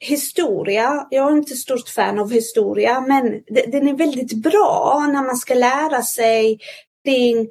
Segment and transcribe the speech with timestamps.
[0.00, 1.06] historia.
[1.10, 5.54] Jag är inte stort fan av historia, men den är väldigt bra när man ska
[5.54, 6.58] lära sig
[7.04, 7.48] kring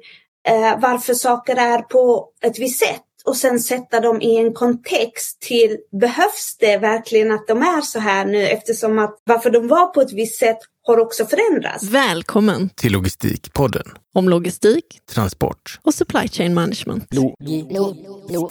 [0.48, 5.40] eh, varför saker är på ett visst sätt och sen sätta dem i en kontext
[5.40, 9.86] till behövs det verkligen att de är så här nu eftersom att varför de var
[9.86, 11.84] på ett visst sätt har också förändrats.
[11.84, 13.86] Välkommen till Logistikpodden.
[14.14, 17.14] Om logistik, transport och supply chain management.
[17.14, 17.34] Lo
[17.70, 17.96] lo
[18.28, 18.48] lo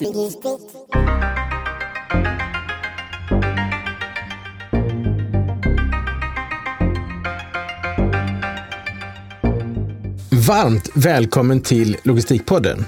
[10.48, 12.86] Varmt välkommen till Logistikpodden.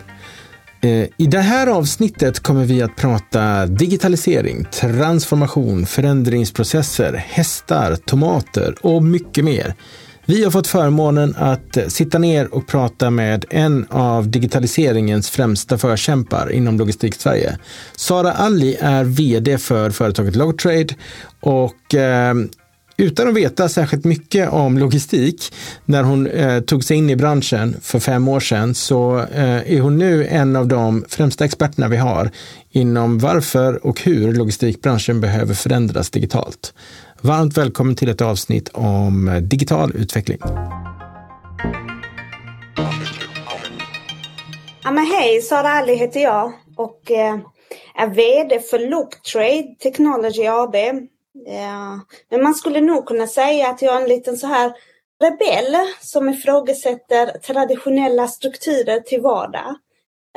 [0.82, 9.04] Eh, I det här avsnittet kommer vi att prata digitalisering, transformation, förändringsprocesser, hästar, tomater och
[9.04, 9.74] mycket mer.
[10.26, 16.52] Vi har fått förmånen att sitta ner och prata med en av digitaliseringens främsta förkämpar
[16.52, 17.58] inom Logistik-Sverige.
[17.96, 20.96] Sara Alli är VD för företaget Logtrade
[21.40, 22.36] och eh,
[23.00, 25.54] utan att veta särskilt mycket om logistik
[25.86, 29.80] när hon eh, tog sig in i branschen för fem år sedan så eh, är
[29.80, 32.32] hon nu en av de främsta experterna vi har
[32.72, 36.74] inom varför och hur logistikbranschen behöver förändras digitalt.
[37.22, 40.38] Varmt välkommen till ett avsnitt om eh, digital utveckling.
[44.84, 47.38] Ja, men hej, Sara Ali heter jag och eh,
[47.96, 50.76] är VD för Looktrade Technology AB
[51.34, 52.00] Ja,
[52.30, 54.74] men man skulle nog kunna säga att jag är en liten så här
[55.24, 59.76] rebell som ifrågasätter traditionella strukturer till vardag.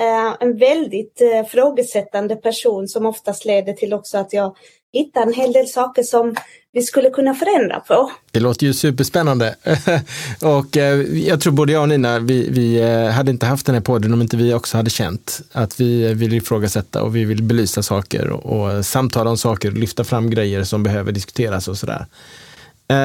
[0.00, 4.56] Eh, en väldigt eh, frågesättande person som oftast leder till också att jag
[4.92, 6.34] hittar en hel del saker som
[6.72, 8.12] vi skulle kunna förändra på.
[8.30, 9.56] Det låter ju superspännande.
[10.42, 13.82] och eh, jag tror både jag och Nina, vi, vi hade inte haft den här
[13.82, 17.82] podden om inte vi också hade känt att vi vill ifrågasätta och vi vill belysa
[17.82, 22.06] saker och, och samtala om saker och lyfta fram grejer som behöver diskuteras och sådär.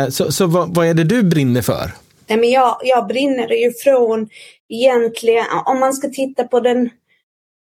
[0.10, 1.92] Så, så vad, vad är det du brinner för?
[2.28, 4.30] Nej, men jag, jag brinner ju från
[4.70, 6.89] egentligen, om man ska titta på den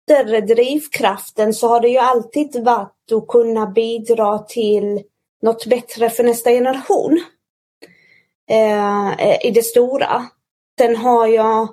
[0.03, 5.01] större drivkraften så har det ju alltid varit att kunna bidra till
[5.45, 7.23] något bättre för nästa generation.
[8.49, 10.25] Eh, eh, I det stora.
[10.79, 11.67] Sen har jag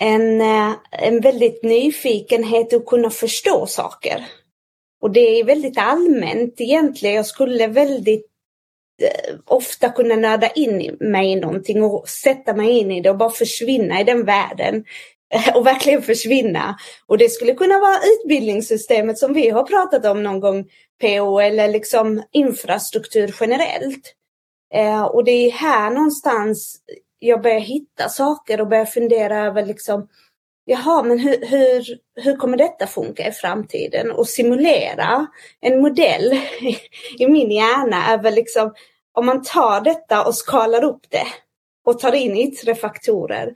[0.00, 4.26] en, eh, en väldigt nyfikenhet att kunna förstå saker.
[5.00, 7.16] Och det är väldigt allmänt egentligen.
[7.16, 8.28] Jag skulle väldigt
[9.02, 13.16] Eh, ofta kunna nörda in mig i någonting och sätta mig in i det och
[13.16, 14.84] bara försvinna i den världen.
[15.54, 16.76] Och verkligen försvinna.
[17.06, 20.64] Och det skulle kunna vara utbildningssystemet som vi har pratat om någon gång,
[21.00, 24.14] PO, eller liksom infrastruktur generellt.
[24.74, 26.76] Eh, och det är här någonstans
[27.18, 30.08] jag börjar hitta saker och börjar fundera över liksom
[30.70, 34.10] Jaha, men hur, hur, hur kommer detta funka i framtiden?
[34.10, 35.26] Och simulera
[35.60, 36.32] en modell
[37.18, 38.74] i min hjärna över liksom,
[39.12, 41.26] om man tar detta och skalar upp det
[41.84, 43.54] och tar in yttre faktorer.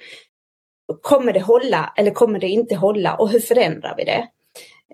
[1.02, 4.28] Kommer det hålla eller kommer det inte hålla och hur förändrar vi det?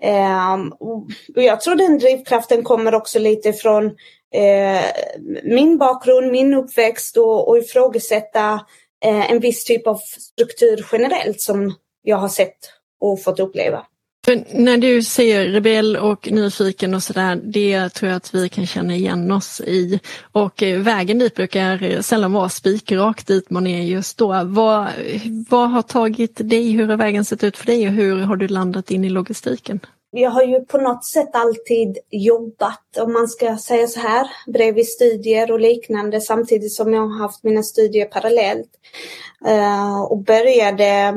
[0.01, 4.81] Um, och jag tror den drivkraften kommer också lite från uh,
[5.43, 8.53] min bakgrund, min uppväxt och, och ifrågasätta
[9.05, 12.57] uh, en viss typ av struktur generellt som jag har sett
[12.99, 13.85] och fått uppleva.
[14.29, 18.65] För när du säger rebell och nyfiken och sådär, det tror jag att vi kan
[18.65, 19.99] känna igen oss i.
[20.31, 24.27] Och eh, vägen dit brukar sällan vara spikrakt dit man är just då.
[24.27, 24.87] Vad,
[25.49, 28.47] vad har tagit dig, hur har vägen sett ut för dig och hur har du
[28.47, 29.79] landat in i logistiken?
[30.11, 34.87] Jag har ju på något sätt alltid jobbat, om man ska säga så här, bredvid
[34.87, 38.69] studier och liknande samtidigt som jag har haft mina studier parallellt.
[39.47, 41.13] Uh, och började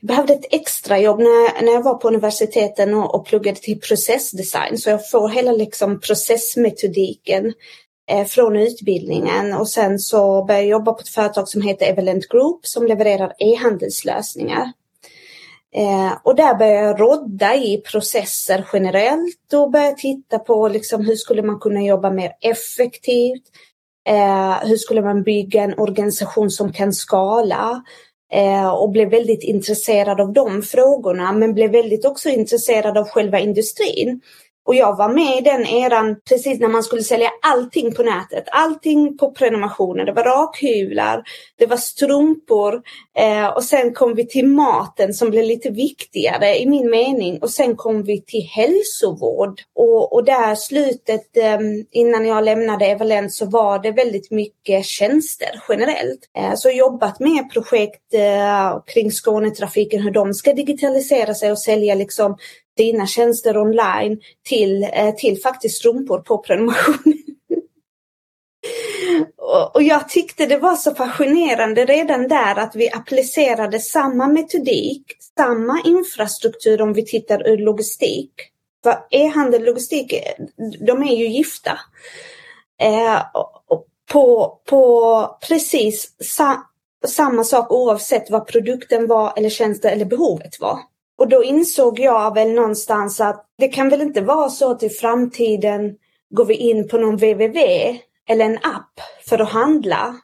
[0.00, 4.78] jag behövde ett extrajobb när, när jag var på universiteten och, och pluggade till processdesign
[4.78, 7.52] så jag får hela liksom processmetodiken
[8.10, 12.28] eh, från utbildningen och sen så började jag jobba på ett företag som heter Evelent
[12.28, 14.72] Group som levererar e-handelslösningar.
[15.74, 21.16] Eh, och där började jag rodda i processer generellt och började titta på liksom hur
[21.16, 23.42] skulle man kunna jobba mer effektivt?
[24.08, 27.82] Eh, hur skulle man bygga en organisation som kan skala?
[28.32, 33.38] Eh, och blev väldigt intresserad av de frågorna men blev väldigt också intresserad av själva
[33.40, 34.20] industrin.
[34.64, 38.44] Och jag var med i den eran precis när man skulle sälja allting på nätet.
[38.50, 40.04] Allting på prenumerationer.
[40.04, 41.22] Det var rakhyvlar,
[41.58, 42.82] det var strumpor
[43.18, 47.38] eh, och sen kom vi till maten som blev lite viktigare i min mening.
[47.38, 49.60] Och sen kom vi till hälsovård.
[49.74, 51.58] Och, och där slutet eh,
[51.90, 56.20] innan jag lämnade Evalent så var det väldigt mycket tjänster generellt.
[56.38, 61.94] Eh, så jobbat med projekt eh, kring Skånetrafiken, hur de ska digitalisera sig och sälja
[61.94, 62.36] liksom
[62.76, 67.14] dina tjänster online till, eh, till faktiskt strumpor på prenumeration.
[69.74, 75.04] och jag tyckte det var så fascinerande redan där att vi applicerade samma metodik,
[75.36, 78.32] samma infrastruktur om vi tittar ur logistik.
[78.82, 80.14] För e-handel och logistik,
[80.86, 81.78] de är ju gifta.
[82.82, 83.22] Eh,
[84.12, 86.66] på, på precis sa,
[87.06, 90.78] samma sak oavsett vad produkten var eller tjänsten eller behovet var.
[91.22, 94.88] Och då insåg jag väl någonstans att det kan väl inte vara så att i
[94.88, 95.94] framtiden
[96.34, 97.58] går vi in på någon www
[98.28, 100.16] eller en app för att handla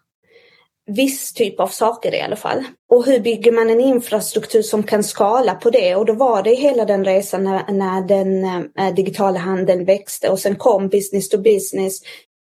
[0.87, 2.65] viss typ av saker i alla fall.
[2.91, 5.97] Och hur bygger man en infrastruktur som kan skala på det?
[5.97, 8.45] Och då var det hela den resan när, när den
[8.79, 12.01] eh, digitala handeln växte och sen kom business to business.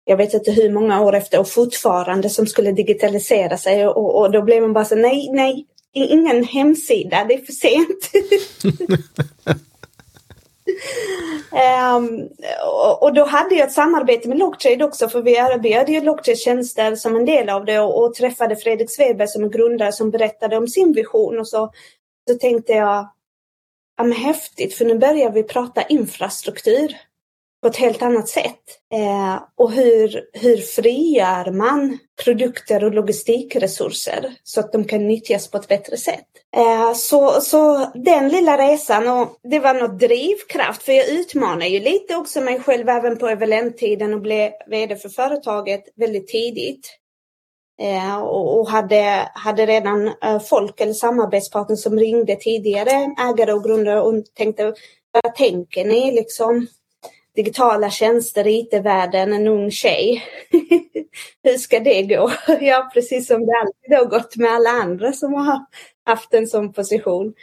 [0.04, 4.32] Jag vet inte hur många år efter och fortfarande som skulle digitalisera sig och, och
[4.32, 8.10] då blev man bara så nej, nej, ingen hemsida, det är för sent.
[11.52, 12.28] Um,
[12.72, 16.36] och, och, då hade jag ett samarbete med Locktrade också för vi erbjöd ju Locktrade
[16.36, 20.10] tjänster som en del av det och, och, träffade Fredrik Sveberg som är grundare som
[20.10, 21.72] berättade om sin vision och så,
[22.30, 23.08] så tänkte jag,
[23.96, 26.96] ja men häftigt för nu börjar vi prata infrastruktur
[27.62, 28.62] på ett helt annat sätt.
[28.94, 35.56] Eh, och hur, hur frigör man produkter och logistikresurser så att de kan nyttjas på
[35.56, 36.26] ett bättre sätt.
[36.56, 41.80] Eh, så, så den lilla resan, och det var något drivkraft, för jag utmanar ju
[41.80, 46.98] lite också mig själv även på Evelent-tiden och blev VD för företaget väldigt tidigt.
[47.82, 53.64] Eh, och, och hade, hade redan eh, folk eller samarbetspartner som ringde tidigare, ägare och
[53.64, 54.74] grundare och tänkte,
[55.22, 56.66] vad tänker ni liksom?
[57.36, 60.22] Digitala tjänster, IT-världen, en ung tjej.
[61.42, 62.32] Hur ska det gå?
[62.60, 65.66] ja, precis som det alltid har gått med alla andra som har
[66.06, 67.34] haft en sån position.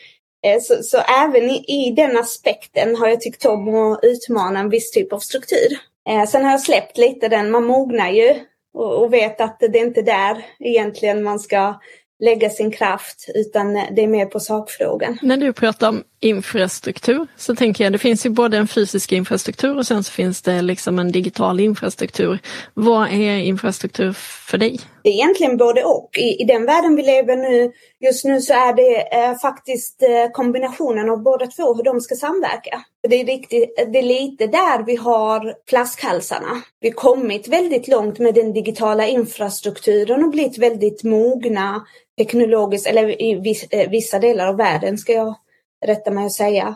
[0.45, 4.69] Eh, så, så även i, i, den aspekten har jag tyckt om att utmana en
[4.69, 5.79] viss typ av struktur.
[6.09, 8.35] Eh, sen har jag släppt lite den, man mognar ju
[8.73, 11.79] och, och vet att det är inte där egentligen man ska
[12.19, 15.17] lägga sin kraft utan det är mer på sakfrågan.
[15.21, 19.77] När du pratar om infrastruktur så tänker jag det finns ju både en fysisk infrastruktur
[19.77, 22.39] och sen så finns det liksom en digital infrastruktur.
[22.73, 24.13] Vad är infrastruktur
[24.49, 24.79] för dig?
[25.03, 26.09] Det är egentligen både och.
[26.17, 30.31] I, i den världen vi lever nu just nu så är det eh, faktiskt eh,
[30.31, 32.81] kombinationen av båda två, hur de ska samverka.
[33.09, 36.61] Det är, riktigt, det är lite där vi har flaskhalsarna.
[36.79, 41.85] Vi har kommit väldigt långt med den digitala infrastrukturen och blivit väldigt mogna
[42.17, 45.35] teknologiskt, eller i eh, vissa delar av världen ska jag
[45.85, 46.75] rätta mig att säga.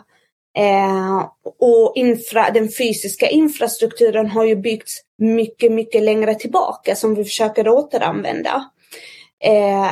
[0.58, 1.28] Eh,
[1.60, 7.68] och infra, den fysiska infrastrukturen har ju byggts mycket, mycket längre tillbaka som vi försöker
[7.68, 8.70] återanvända.
[9.44, 9.90] Eh,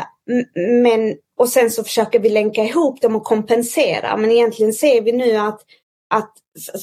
[0.82, 4.16] men, och sen så försöker vi länka ihop dem och kompensera.
[4.16, 5.60] Men egentligen ser vi nu att,
[6.14, 6.32] att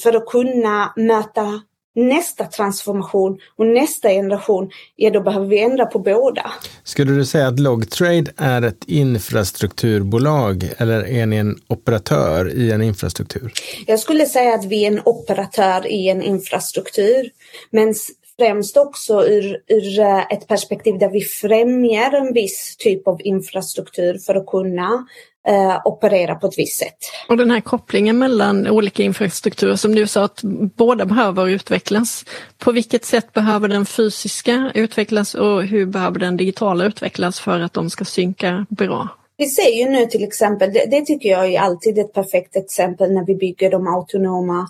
[0.04, 1.62] för att kunna möta
[2.08, 6.52] nästa transformation och nästa generation, ja då behöver vi ändra på båda.
[6.84, 12.82] Skulle du säga att Logtrade är ett infrastrukturbolag eller är ni en operatör i en
[12.82, 13.52] infrastruktur?
[13.88, 17.30] Jag skulle säga att vi är en operatör i en infrastruktur,
[17.72, 17.94] men
[18.40, 24.18] främst också ur, ur eh, ett perspektiv där vi främjar en viss typ av infrastruktur
[24.26, 25.06] för att kunna
[25.50, 26.98] eh, operera på ett visst sätt.
[27.30, 30.42] Och den här kopplingen mellan olika infrastrukturer som du sa att
[30.76, 32.26] båda behöver utvecklas.
[32.58, 37.74] På vilket sätt behöver den fysiska utvecklas och hur behöver den digitala utvecklas för att
[37.74, 39.08] de ska synka bra?
[39.38, 43.12] Vi ser ju nu till exempel, det, det tycker jag är alltid ett perfekt exempel
[43.12, 44.68] när vi bygger de autonoma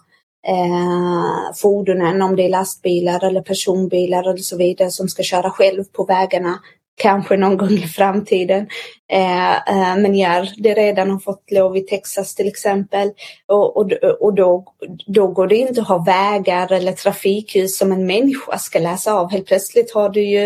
[0.48, 5.83] eh, fordonen, om det är lastbilar eller personbilar eller så vidare som ska köra själv
[5.83, 6.59] på vägarna
[6.99, 8.67] kanske någon gång i framtiden.
[9.11, 13.11] Eh, eh, men gör det redan har fått lov i Texas till exempel.
[13.45, 14.73] Och, och, och då,
[15.07, 19.31] då går det inte att ha vägar eller trafikljus som en människa ska läsa av.
[19.31, 20.45] Helt plötsligt har du ju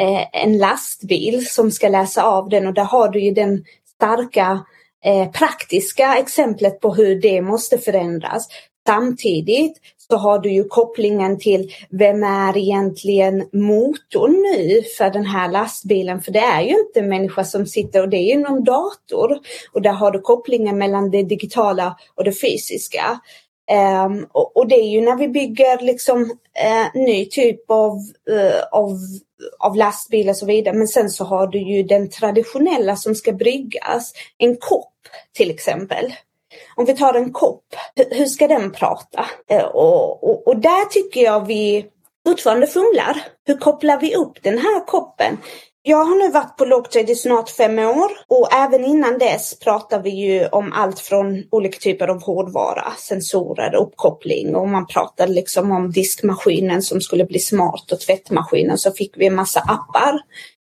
[0.00, 3.64] eh, en lastbil som ska läsa av den och där har du ju den
[3.94, 4.64] starka
[5.04, 8.48] eh, praktiska exemplet på hur det måste förändras.
[8.86, 9.76] Samtidigt
[10.10, 16.20] så har du ju kopplingen till vem är egentligen motorn nu för den här lastbilen?
[16.20, 19.38] För det är ju inte en människa som sitter och det är ju någon dator.
[19.72, 23.20] Och där har du kopplingen mellan det digitala och det fysiska.
[24.06, 27.92] Um, och, och, det är ju när vi bygger liksom uh, ny typ av,
[28.30, 28.90] uh, av,
[29.58, 30.76] av lastbil och så vidare.
[30.76, 34.12] Men sen så har du ju den traditionella som ska bryggas.
[34.38, 34.94] En kopp
[35.36, 36.12] till exempel.
[36.76, 37.64] Om vi tar en kopp,
[38.10, 39.26] hur ska den prata?
[39.50, 41.86] Eh, och, och, och där tycker jag vi
[42.26, 43.22] fortfarande fumlar.
[43.46, 45.36] Hur kopplar vi upp den här koppen
[45.82, 50.02] Jag har nu varit på lågträd i snart fem år och även innan dess pratar
[50.02, 55.70] vi ju om allt från olika typer av hårdvara, sensorer, uppkoppling och man pratade liksom
[55.70, 60.20] om diskmaskinen som skulle bli smart och tvättmaskinen så fick vi en massa appar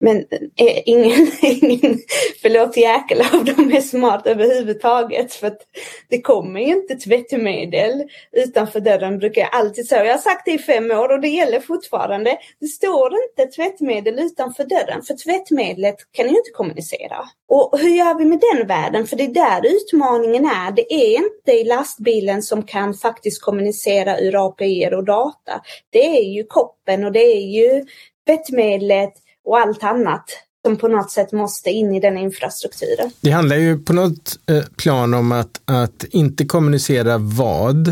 [0.01, 1.99] men eh, ingen, ingen,
[2.43, 5.61] förlåt jäkel av dem är smart överhuvudtaget för att
[6.09, 10.05] det kommer ju inte tvättmedel utanför dörren brukar jag alltid säga.
[10.05, 12.39] Jag har sagt det i fem år och det gäller fortfarande.
[12.61, 17.17] Det står inte tvättmedel utanför dörren för tvättmedlet kan ju inte kommunicera.
[17.49, 19.07] Och hur gör vi med den världen?
[19.07, 20.73] För det är där utmaningen är.
[20.73, 25.61] Det är inte i lastbilen som kan faktiskt kommunicera ur API och data.
[25.91, 27.85] Det är ju koppen och det är ju
[28.27, 30.25] tvättmedlet och allt annat
[30.67, 33.11] som på något sätt måste in i den infrastrukturen.
[33.21, 37.89] Det handlar ju på något eh, plan om att, att inte kommunicera vad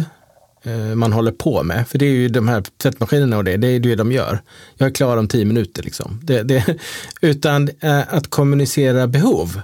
[0.65, 1.89] eh, man håller på med.
[1.89, 4.43] För det är ju de här tvättmaskinerna och det, det är det de gör.
[4.77, 6.21] Jag är klar om tio minuter liksom.
[6.23, 6.77] Det, det,
[7.21, 9.61] utan eh, att kommunicera behov.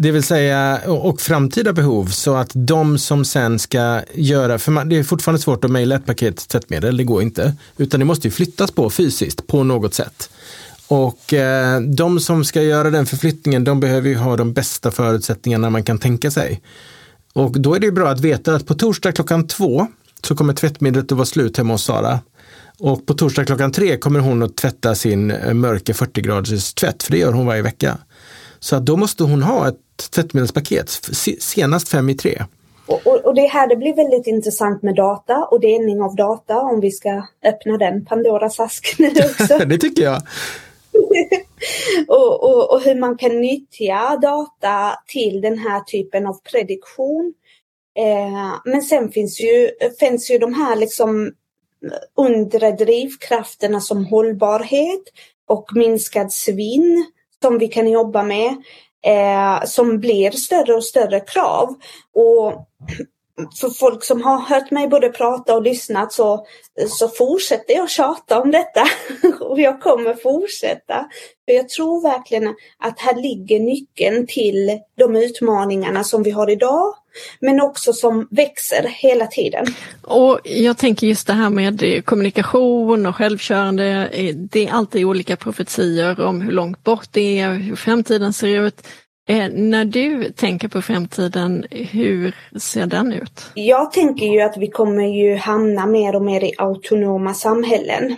[0.00, 4.88] Det vill säga, och framtida behov så att de som sen ska göra, för man,
[4.88, 7.54] det är fortfarande svårt att mejla ett paket tvättmedel, det går inte.
[7.76, 10.30] Utan det måste ju flyttas på fysiskt på något sätt.
[10.88, 15.70] Och eh, de som ska göra den förflyttningen, de behöver ju ha de bästa förutsättningarna
[15.70, 16.62] man kan tänka sig.
[17.32, 19.86] Och då är det bra att veta att på torsdag klockan två
[20.22, 22.20] så kommer tvättmedlet att vara slut hemma hos Sara.
[22.78, 27.02] Och på torsdag klockan tre kommer hon att tvätta sin eh, mörka 40 graders tvätt,
[27.02, 27.98] för det gör hon varje vecka.
[28.60, 30.90] Så att då måste hon ha ett tvättmedelspaket
[31.40, 32.44] senast fem i tre.
[32.86, 36.58] Och, och, och, det här det blir väldigt intressant med data och delning av data
[36.58, 39.08] om vi ska öppna den Pandoras ask nu
[39.40, 39.58] också.
[39.58, 40.22] det tycker jag.
[42.08, 47.34] och, och, och, hur man kan nyttja data till den här typen av prediktion.
[47.98, 51.32] Eh, men sen finns ju, finns ju de här liksom
[52.16, 55.02] undre drivkrafterna som hållbarhet
[55.46, 57.06] och minskad svinn
[57.42, 58.56] som vi kan jobba med.
[59.06, 61.74] Eh, som blir större och större krav.
[62.14, 62.68] Och
[63.60, 66.46] för folk som har hört mig både prata och lyssnat så,
[66.88, 68.82] så fortsätter jag tjata om detta.
[69.44, 71.06] och jag kommer fortsätta.
[71.46, 76.94] För jag tror verkligen att här ligger nyckeln till de utmaningarna som vi har idag.
[77.40, 79.66] Men också som växer hela tiden.
[80.02, 84.10] Och Jag tänker just det här med kommunikation och självkörande.
[84.50, 88.86] Det är alltid olika profetier om hur långt bort det är, hur framtiden ser ut.
[89.28, 93.46] Eh, när du tänker på framtiden, hur ser den ut?
[93.54, 98.16] Jag tänker ju att vi kommer ju hamna mer och mer i autonoma samhällen.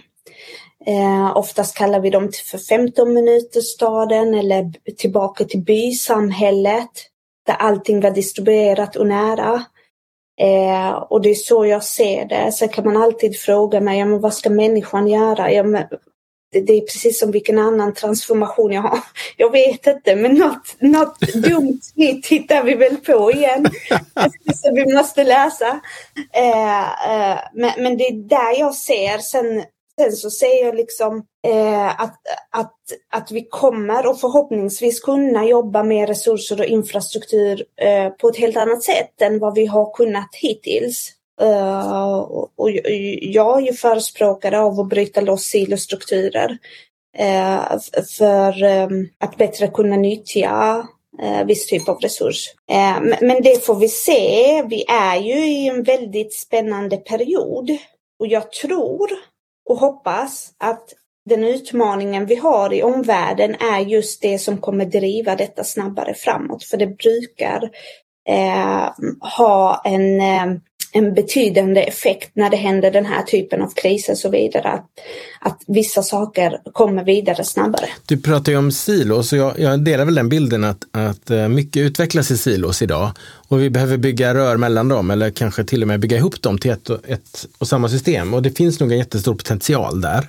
[0.87, 6.91] Eh, oftast kallar vi dem för 15 minuter staden eller tillbaka till bysamhället
[7.47, 9.65] där allting var distribuerat och nära.
[10.41, 12.53] Eh, och det är så jag ser det.
[12.53, 15.53] Sen kan man alltid fråga mig, ja, men vad ska människan göra?
[15.53, 15.85] Ja, men
[16.53, 19.01] det, det, är precis som vilken annan transformation jag har.
[19.37, 23.67] Jag vet inte, men något, något dumt nytt hittar vi väl på igen.
[24.55, 25.81] som vi måste läsa.
[26.33, 26.81] Eh,
[27.11, 29.19] eh, men, men det är där jag ser.
[29.19, 29.65] Sen,
[30.01, 32.77] sen så ser jag liksom eh, att, att,
[33.11, 38.57] att vi kommer och förhoppningsvis kunna jobba med resurser och infrastruktur eh, på ett helt
[38.57, 41.13] annat sätt än vad vi har kunnat hittills.
[41.43, 42.19] Uh,
[42.57, 42.71] och
[43.21, 46.59] jag är ju förespråkare av att bryta loss silostrukturer
[47.21, 47.79] uh,
[48.17, 50.87] för um, att bättre kunna nyttja
[51.23, 52.55] uh, viss typ av resurs.
[52.71, 54.63] Uh, men det får vi se.
[54.63, 57.71] Vi är ju i en väldigt spännande period
[58.19, 59.11] och jag tror
[59.71, 60.85] och hoppas att
[61.25, 66.65] den utmaningen vi har i omvärlden är just det som kommer driva detta snabbare framåt.
[66.65, 67.71] För det brukar
[69.21, 70.61] ha en ehm,
[70.93, 74.69] en betydande effekt när det händer den här typen av kriser och så vidare.
[74.69, 74.87] Att,
[75.41, 77.87] att vissa saker kommer vidare snabbare.
[78.07, 81.49] Du pratar ju om silos och jag, jag delar väl den bilden att, att eh,
[81.49, 83.11] mycket utvecklas i silos idag
[83.49, 86.59] och vi behöver bygga rör mellan dem eller kanske till och med bygga ihop dem
[86.59, 90.29] till ett, ett och samma system och det finns nog en jättestor potential där.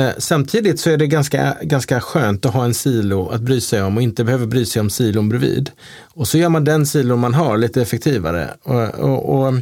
[0.00, 3.82] Eh, samtidigt så är det ganska, ganska skönt att ha en silo att bry sig
[3.82, 5.70] om och inte behöva bry sig om silon bredvid.
[6.02, 8.50] Och så gör man den silon man har lite effektivare.
[8.62, 9.54] Och, och, och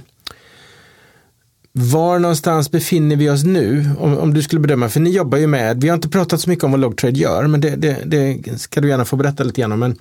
[1.73, 3.91] var någonstans befinner vi oss nu?
[3.99, 6.51] Om, om, du skulle bedöma, för ni jobbar ju med, vi har inte pratat så
[6.51, 9.61] mycket om vad Logtrade gör, men det, det, det ska du gärna få berätta lite
[9.61, 9.81] grann om.
[9.81, 9.93] Men,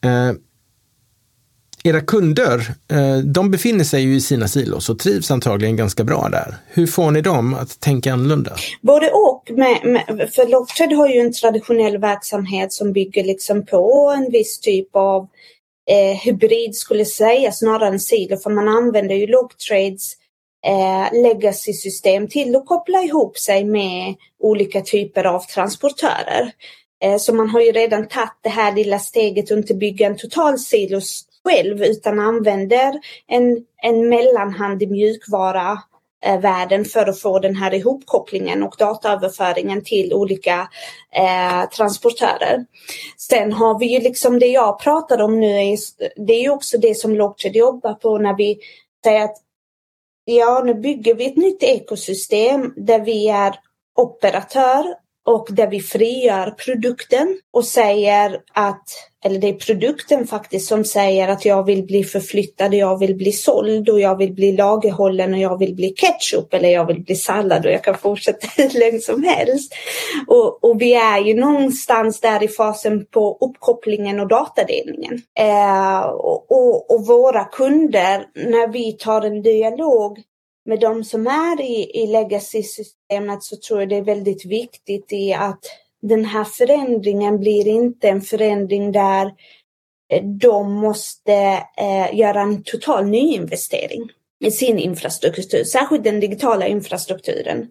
[0.00, 0.36] eh,
[1.84, 6.28] era kunder, eh, de befinner sig ju i sina silos och trivs antagligen ganska bra
[6.28, 6.56] där.
[6.68, 8.56] Hur får ni dem att tänka annorlunda?
[8.82, 9.50] Både och.
[9.50, 14.60] Med, med, för Locktrade har ju en traditionell verksamhet som bygger liksom på en viss
[14.60, 15.28] typ av
[15.90, 20.12] eh, hybrid skulle säga snarare än silo för man använder ju Locktrades
[20.66, 26.52] eh, legacy-system till att koppla ihop sig med olika typer av transportörer.
[27.04, 30.16] Eh, så man har ju redan tagit det här lilla steget och inte bygga en
[30.16, 35.78] total silos själv utan använder en, en mellanhand i mjukvara
[36.24, 40.68] eh, världen för att få den här ihopkopplingen och dataöverföringen till olika
[41.14, 42.64] eh, transportörer.
[43.16, 45.78] Sen har vi ju liksom det jag pratar om nu, är,
[46.26, 48.58] det är ju också det som Lockheed jobbar på när vi
[49.04, 49.36] säger att
[50.24, 53.54] ja, nu bygger vi ett nytt ekosystem där vi är
[53.96, 54.94] operatör
[55.30, 58.84] och där vi frigör produkten och säger att,
[59.24, 63.32] eller det är produkten faktiskt som säger att jag vill bli förflyttad, jag vill bli
[63.32, 67.14] såld och jag vill bli lagerhållen och jag vill bli ketchup eller jag vill bli
[67.14, 69.74] sallad och jag kan fortsätta hur länge som helst.
[70.26, 75.22] Och, och, vi är ju någonstans där i fasen på uppkopplingen och datadelningen.
[75.38, 80.18] Eh, och, och, och våra kunder, när vi tar en dialog
[80.70, 85.32] med de som är i, i legacy-systemet så tror jag det är väldigt viktigt i
[85.32, 85.64] att
[86.02, 89.26] den här förändringen blir inte en förändring där
[90.12, 91.32] eh, de måste
[91.76, 94.10] eh, göra en total nyinvestering
[94.44, 97.66] i sin infrastruktur, särskilt den digitala infrastrukturen.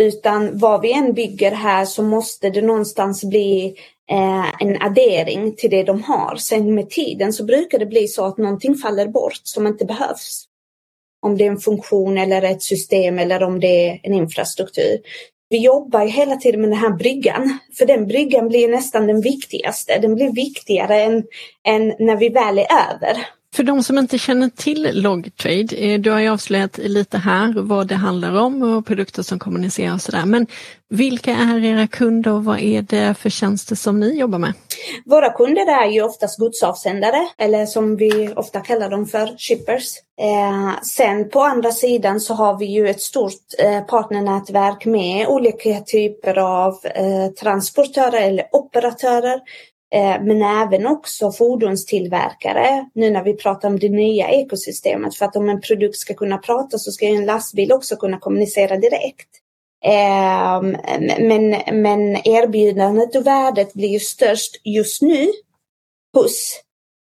[0.00, 3.76] Utan vad vi än bygger här så måste det någonstans bli
[4.10, 6.36] eh, en addering till det de har.
[6.36, 10.48] Sen med tiden så brukar det bli så att någonting faller bort som inte behövs
[11.22, 14.98] om det är en funktion eller ett system eller om det är en infrastruktur.
[15.48, 19.20] Vi jobbar ju hela tiden med den här bryggan, för den bryggan blir nästan den
[19.20, 19.98] viktigaste.
[19.98, 21.24] Den blir viktigare än,
[21.68, 23.26] än när vi väl är över.
[23.54, 27.86] För de som inte känner till Logtrade, eh, du har ju avslöjat lite här vad
[27.86, 30.24] det handlar om och produkter som kommunicerar och sådär.
[30.26, 30.46] Men
[30.88, 34.52] vilka är era kunder och vad är det för tjänster som ni jobbar med?
[35.04, 39.96] Våra kunder är ju oftast godsavsändare eller som vi ofta kallar dem för shippers.
[40.20, 45.80] Eh, sen på andra sidan så har vi ju ett stort eh, partnernätverk med olika
[45.80, 49.40] typer av eh, transportörer eller operatörer
[49.94, 55.14] Eh, men även också fordonstillverkare nu när vi pratar om det nya ekosystemet.
[55.14, 58.76] För att om en produkt ska kunna prata så ska en lastbil också kunna kommunicera
[58.76, 59.28] direkt.
[59.84, 60.76] Ehm,
[61.18, 61.50] men,
[61.82, 65.28] men erbjudandet och värdet blir ju störst just nu
[66.14, 66.60] hos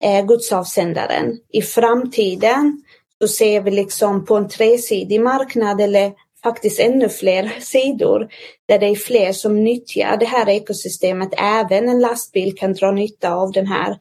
[0.03, 1.39] eh, godsavsändaren.
[1.49, 2.83] I framtiden
[3.21, 6.13] så ser vi liksom på en tresidig marknad eller
[6.45, 8.27] faktiskt ännu fler sidor
[8.67, 11.29] där det är fler som nyttjar det här ekosystemet.
[11.37, 13.91] Även en lastbil kan dra nytta av den här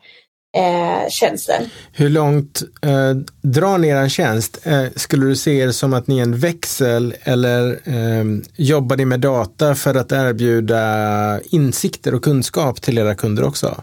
[0.56, 1.62] eh, tjänsten.
[1.92, 4.66] Hur långt eh, drar ni er tjänst?
[4.66, 8.24] Eh, skulle du se er som att ni är en växel eller eh,
[8.56, 10.84] jobbar ni med data för att erbjuda
[11.44, 13.82] insikter och kunskap till era kunder också?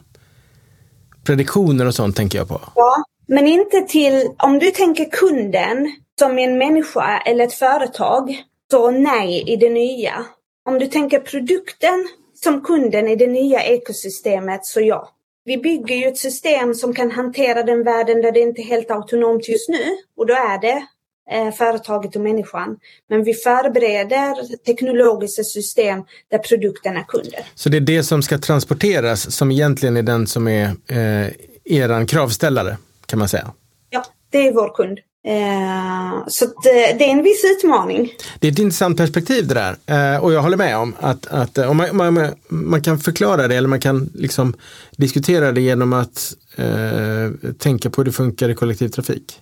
[1.24, 2.62] Prediktioner och sånt tänker jag på.
[2.76, 5.78] Ja, men inte till, om du tänker kunden
[6.20, 10.26] som en människa eller ett företag så nej i det nya.
[10.66, 12.08] Om du tänker produkten
[12.44, 15.10] som kunden i det nya ekosystemet så ja.
[15.46, 18.92] Vi bygger ju ett system som kan hantera den världen där det inte är helt
[18.92, 20.86] autonomt just nu och då är det
[21.32, 22.78] eh, företaget och människan.
[23.10, 27.46] Men vi förbereder teknologiska system där produkten är kunder.
[27.56, 31.28] Så det är det som ska transporteras som egentligen är den som är eh,
[31.66, 33.52] eran kravställare kan man säga?
[33.90, 35.00] Ja, det är vår kund.
[35.24, 38.14] Eh, så det, eh, det, är en viss utmaning.
[38.40, 39.76] Det är ett intressant perspektiv det där.
[40.16, 43.48] Eh, och jag håller med om att, att eh, om man, man, man, kan förklara
[43.48, 44.54] det eller man kan liksom
[44.92, 49.40] diskutera det genom att eh, tänka på hur det funkar i kollektivtrafik.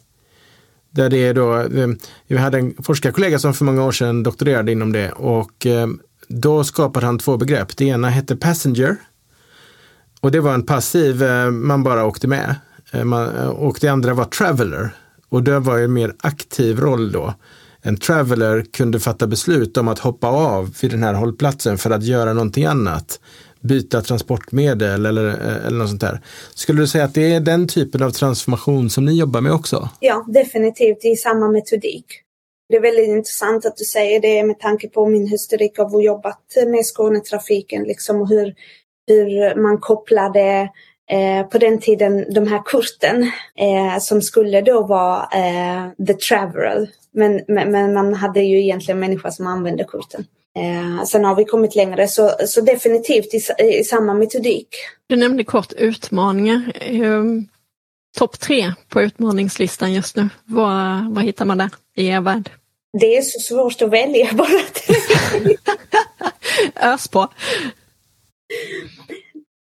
[0.92, 1.88] Där det är då, eh,
[2.28, 5.68] vi hade en forskarkollega som för många år sedan doktorerade inom det och
[6.28, 7.78] då skapade han två begrepp.
[7.78, 8.96] Det ena hette passenger
[10.22, 12.56] och det var en passiv, man bara åkte med.
[13.54, 14.94] och det andra var traveler
[15.30, 17.34] och det var en mer aktiv roll då.
[17.82, 22.04] En traveler kunde fatta beslut om att hoppa av vid den här hållplatsen för att
[22.04, 23.20] göra någonting annat.
[23.62, 26.22] Byta transportmedel eller, eh, eller något sånt där.
[26.56, 29.90] Skulle du säga att det är den typen av transformation som ni jobbar med också?
[30.00, 32.06] Ja, definitivt i samma metodik.
[32.70, 36.04] Det är väldigt intressant att du säger det med tanke på min historik av att
[36.04, 38.56] jobbat med Skånetrafiken liksom och hur,
[39.08, 40.70] hur man kopplade
[41.52, 46.90] på den tiden de här korten eh, som skulle då vara eh, the traveler.
[47.12, 50.26] Men, men, men, man hade ju egentligen människor som använde korten.
[50.58, 54.68] Eh, sen har vi kommit längre så, så definitivt i, i samma metodik.
[55.08, 56.72] Du nämnde kort utmaningar.
[56.76, 57.24] Eh,
[58.18, 60.30] Topp tre på utmaningslistan just nu.
[60.46, 62.50] Vad, vad hittar man där i er värld?
[63.00, 64.50] Det är så svårt att välja bara.
[66.94, 67.28] Ös på.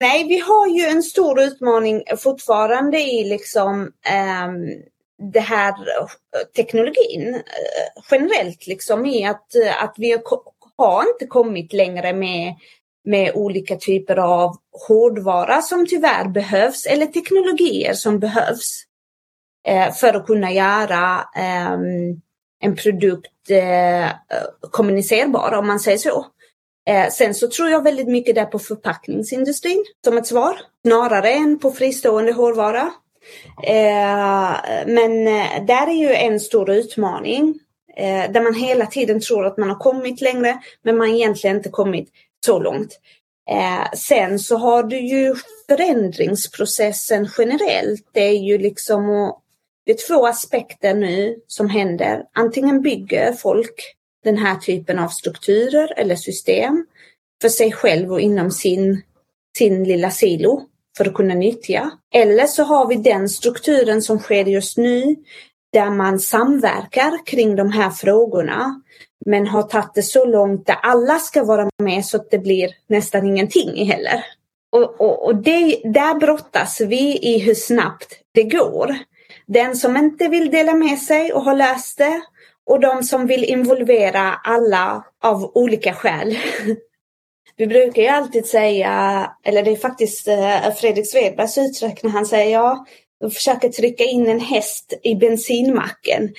[0.01, 4.83] Nej, vi har ju en stor utmaning fortfarande i liksom um,
[5.33, 6.07] det här eh,
[6.57, 10.19] teknologin eh, generellt liksom i att, eh, att vi
[10.77, 12.55] har inte kommit längre med,
[13.05, 14.57] med olika typer av
[14.89, 18.85] hårdvara som tyvärr behövs eller teknologier som behövs
[19.69, 21.79] eh, för att kunna göra eh,
[22.61, 24.11] en produkt eh,
[24.71, 26.27] kommunicerbar om man säger så.
[26.87, 31.59] Eh, sen så tror jag väldigt mycket där på förpackningsindustrin som ett svar, snarare än
[31.59, 32.91] på fristående hårdvara.
[33.63, 34.55] Eh,
[34.87, 37.59] men eh, där är ju en stor utmaning
[37.97, 41.69] eh, där man hela tiden tror att man har kommit längre men man egentligen inte
[41.69, 42.09] kommit
[42.47, 43.01] så långt.
[43.51, 45.35] Eh, sen så har du ju
[45.69, 48.09] förändringsprocessen generellt.
[48.13, 49.33] Det är ju liksom
[49.85, 52.25] det är två aspekter nu som händer.
[52.33, 53.96] Antingen bygger folk
[54.27, 56.87] den här typen av strukturer eller system
[57.43, 59.03] för sig själv och inom sin,
[59.59, 60.63] sin lilla silo
[60.97, 61.91] för att kunna nyttja.
[62.15, 65.17] Eller så har vi den strukturen som sker just nu
[65.73, 68.81] där man samverkar kring de här frågorna
[69.27, 72.71] men har tagit det så långt där alla ska vara med så att det blir
[72.89, 74.25] nästan ingenting heller.
[74.73, 78.97] Och, och, och det, där brottas vi i hur snabbt det går.
[79.47, 82.23] Den som inte vill dela med sig och har löst det
[82.67, 86.39] och de som vill involvera alla av olika skäl.
[87.57, 92.27] Vi brukar ju alltid säga, eller det är faktiskt eh, Fredrik Svedbergs uttryck när han
[92.27, 92.87] säger ja,
[93.21, 96.35] de försöker trycka in en häst i bensinmacken.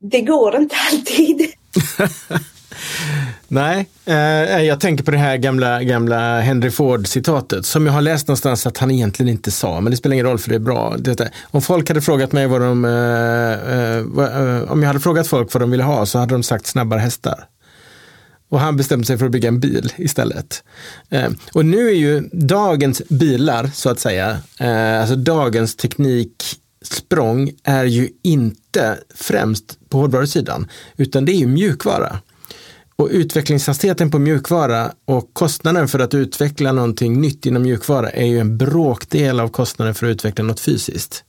[0.00, 1.40] Det går inte alltid.
[3.48, 8.00] Nej, eh, eh, jag tänker på det här gamla, gamla Henry Ford-citatet som jag har
[8.00, 10.58] läst någonstans att han egentligen inte sa, men det spelar ingen roll för det är
[10.58, 10.94] bra.
[10.98, 15.26] Detta, om folk hade frågat mig vad de, eh, eh, eh, om jag hade frågat
[15.26, 17.44] folk vad de ville ha så hade de sagt snabbare hästar.
[18.48, 20.62] Och han bestämde sig för att bygga en bil istället.
[21.10, 27.84] Eh, och nu är ju dagens bilar, så att säga, eh, alltså dagens tekniksprång är
[27.84, 32.18] ju inte främst på hårdvarusidan, utan det är ju mjukvara.
[33.00, 38.38] Och utvecklingshastigheten på mjukvara och kostnaden för att utveckla någonting nytt inom mjukvara är ju
[38.38, 41.24] en bråkdel av kostnaden för att utveckla något fysiskt.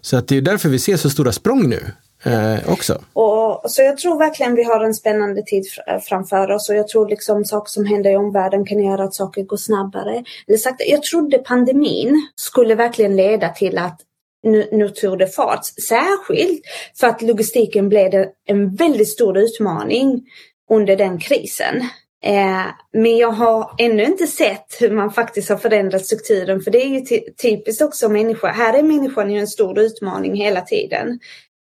[0.00, 1.80] Så att det är därför vi ser så stora språng nu
[2.24, 3.02] eh, också.
[3.12, 6.88] Och, så jag tror verkligen vi har en spännande tid eh, framför oss och jag
[6.88, 10.24] tror liksom saker som händer i omvärlden kan göra att saker går snabbare.
[10.48, 14.00] Eller sagt, jag trodde pandemin skulle verkligen leda till att
[14.42, 15.64] nu, nu tog det fart.
[15.64, 16.60] Särskilt
[17.00, 20.22] för att logistiken blev en väldigt stor utmaning
[20.70, 21.76] under den krisen.
[22.24, 26.82] Eh, men jag har ännu inte sett hur man faktiskt har förändrat strukturen för det
[26.82, 28.48] är ju typiskt också människa.
[28.48, 31.18] Här är människan ju en stor utmaning hela tiden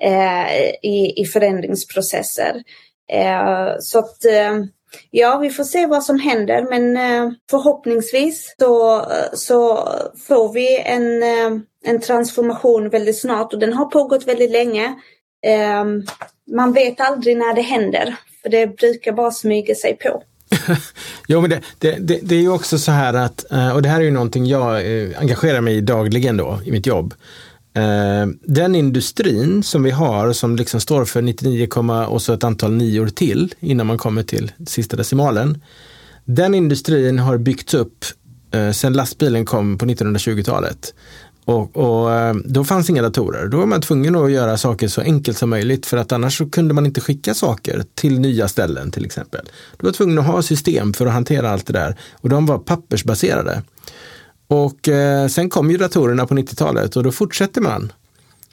[0.02, 2.62] eh, i, i förändringsprocesser.
[3.12, 4.58] Eh, så att eh,
[5.10, 9.88] ja, vi får se vad som händer men eh, förhoppningsvis så, så
[10.28, 14.94] får vi en, eh, en transformation väldigt snart och den har pågått väldigt länge.
[16.56, 20.22] man vet aldrig när det händer för det brukar bara smyga sig på.
[21.28, 23.88] jo, men det, det, det, det, är ju också så här att, eh, och det
[23.88, 27.14] här är ju någonting jag eh, engagerar mig i dagligen då i mitt jobb.
[27.74, 31.68] Eh, den industrin som vi har som liksom står för 99,
[32.08, 35.62] och så ett antal nior till innan man kommer till sista decimalen.
[36.24, 38.04] Den industrin har byggts upp
[38.72, 40.94] sedan lastbilen kom på 1920-talet.
[41.44, 43.48] Och, och, eh, då fanns inga datorer.
[43.48, 46.50] Då var man tvungen att göra saker så enkelt som möjligt för att annars så
[46.50, 49.48] kunde man inte skicka saker till nya ställen till exempel.
[49.76, 52.58] Du var tvungen att ha system för att hantera allt det där och de var
[52.58, 53.62] pappersbaserade.
[54.46, 57.92] Och eh, sen kom ju datorerna på 90-talet och då fortsätter man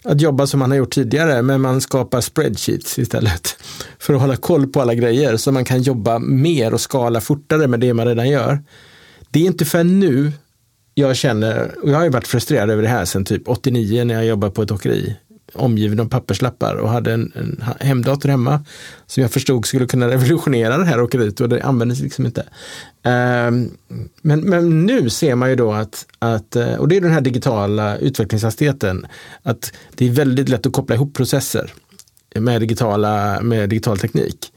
[0.04, 3.56] att jobba som man har gjort tidigare, men man skapar spreadsheets istället
[4.00, 7.68] för att hålla koll på alla grejer så man kan jobba mer och skala fortare
[7.68, 8.64] med det man redan gör.
[9.30, 10.32] Det är inte för nu
[11.00, 14.14] jag känner, och jag har ju varit frustrerad över det här sedan typ 89 när
[14.14, 15.16] jag jobbade på ett åkeri
[15.54, 18.66] omgiven av papperslappar och hade en, en hemdator hemma
[19.06, 22.42] som jag förstod skulle kunna revolutionera det här åkeriet och det användes liksom inte.
[23.04, 23.78] Um,
[24.22, 27.22] men, men nu ser man ju då att, att, eh, och det är den här
[27.22, 29.08] digitala utvecklingshastigheten,
[29.44, 31.74] att det är väldigt lätt att koppla ihop processer
[32.36, 34.52] med, digitala, med digital teknik.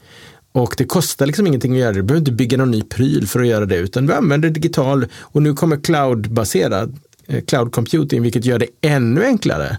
[0.51, 1.99] Och det kostar liksom ingenting att göra det.
[1.99, 5.05] Du behöver inte bygga någon ny pryl för att göra det, utan du använder digital
[5.19, 9.77] och nu kommer cloudbaserad eh, cloud computing, vilket gör det ännu enklare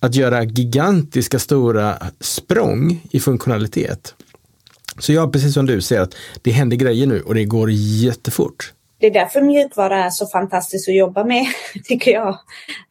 [0.00, 4.14] att göra gigantiska stora språng i funktionalitet.
[4.98, 8.72] Så jag, precis som du, ser att det händer grejer nu och det går jättefort.
[8.98, 11.46] Det är därför mjukvara är så fantastiskt att jobba med,
[11.84, 12.38] tycker jag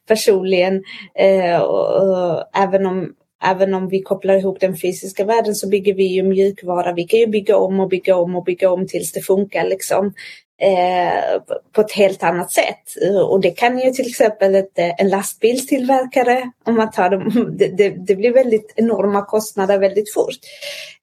[0.07, 0.83] personligen.
[1.19, 3.13] Eh, och, och, även om
[3.45, 6.93] även om vi kopplar ihop den fysiska världen så bygger vi ju mjukvara.
[6.93, 10.13] Vi kan ju bygga om och bygga om och bygga om tills det funkar liksom.
[10.61, 12.83] eh, på ett helt annat sätt.
[13.29, 17.67] Och det kan ju till exempel ett, eh, en lastbilstillverkare, om man tar dem, det,
[17.67, 20.39] det, det blir väldigt enorma kostnader väldigt fort.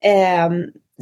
[0.04, 0.50] Eh,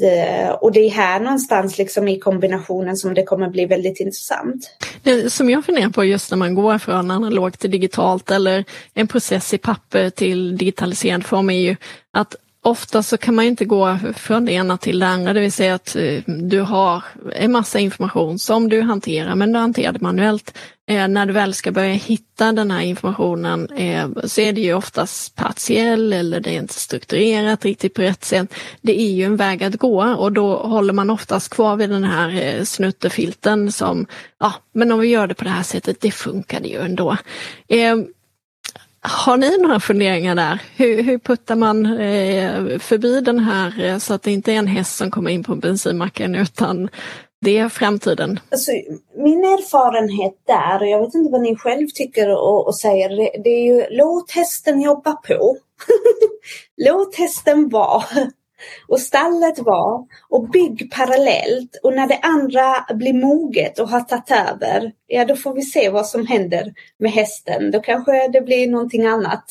[0.02, 4.76] Eh, och det är här någonstans liksom i kombinationen som det kommer bli väldigt intressant.
[5.02, 9.08] Det som jag funderar på just när man går från analogt till digitalt eller en
[9.08, 11.76] process i papper till digitaliserad form är ju
[12.12, 12.37] att
[12.68, 15.74] ofta så kan man inte gå från det ena till det andra, det vill säga
[15.74, 17.04] att eh, du har
[17.35, 20.59] en massa information som du hanterar, men du hanterar det manuellt.
[20.88, 24.74] Eh, när du väl ska börja hitta den här informationen eh, så är det ju
[24.74, 28.54] oftast partiell eller det är inte strukturerat riktigt på rätt sätt.
[28.81, 32.04] Det är ju en väg att gå och då håller man oftast kvar vid den
[32.04, 34.07] här eh, snuttefilten som,
[34.40, 37.16] ja men om vi gör det på det här sättet, det funkar ju ändå.
[37.68, 37.96] Eh,
[39.00, 40.62] har ni några funderingar där?
[40.76, 44.66] Hur, hur puttar man eh, förbi den här eh, så att det inte är en
[44.66, 46.88] häst som kommer in på bensinmacken utan
[47.40, 48.40] det är framtiden?
[48.50, 48.70] Alltså,
[49.16, 53.42] min erfarenhet där, och jag vet inte vad ni själv tycker och, och säger, det,
[53.44, 55.56] det, är ju låt hästen jobba på.
[56.76, 58.04] låt hästen vara
[58.88, 64.31] och stallet var och bygg parallellt och när det andra blir moget och har tagit
[64.31, 67.71] över, ja då får vi se vad som händer med hästen.
[67.71, 69.44] Då kanske det blir någonting annat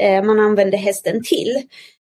[0.00, 1.56] eh, man använder hästen till.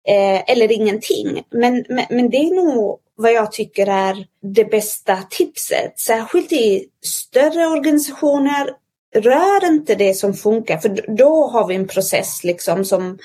[0.07, 1.43] Eh, eller ingenting.
[1.49, 5.99] Men, men, men, det är nog vad jag tycker är det bästa tipset.
[5.99, 8.75] Särskilt i större organisationer.
[9.15, 13.17] Rör inte det som funkar för då har vi en process liksom som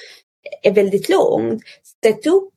[0.63, 1.61] är väldigt lång.
[2.05, 2.51] Sätt upp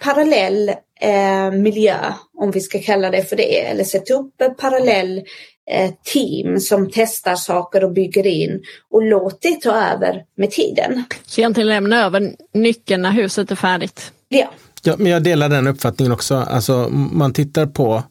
[0.00, 0.68] parallell
[1.00, 1.96] eh, miljö,
[2.38, 5.22] om vi ska kalla det för det, eller sätta upp en parallell
[5.70, 11.04] eh, team som testar saker och bygger in och låt det ta över med tiden.
[11.26, 14.12] Så egentligen lämna över nyckeln när huset är färdigt?
[14.28, 14.50] Ja.
[14.82, 16.34] ja men jag delar den uppfattningen också.
[16.34, 18.02] Alltså, man tittar på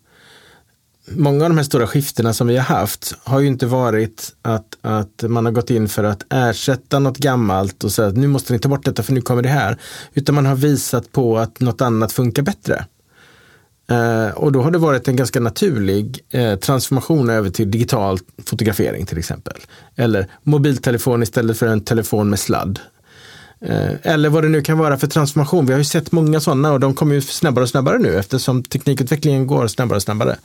[1.05, 4.77] många av de här stora skiftena som vi har haft har ju inte varit att,
[4.81, 8.53] att man har gått in för att ersätta något gammalt och säga att nu måste
[8.53, 9.77] ni ta bort detta för nu kommer det här.
[10.13, 12.85] Utan man har visat på att något annat funkar bättre.
[13.89, 19.05] Eh, och då har det varit en ganska naturlig eh, transformation över till digital fotografering
[19.05, 19.57] till exempel.
[19.95, 22.79] Eller mobiltelefon istället för en telefon med sladd.
[23.65, 25.65] Eh, eller vad det nu kan vara för transformation.
[25.65, 28.63] Vi har ju sett många sådana och de kommer ju snabbare och snabbare nu eftersom
[28.63, 30.35] teknikutvecklingen går snabbare och snabbare.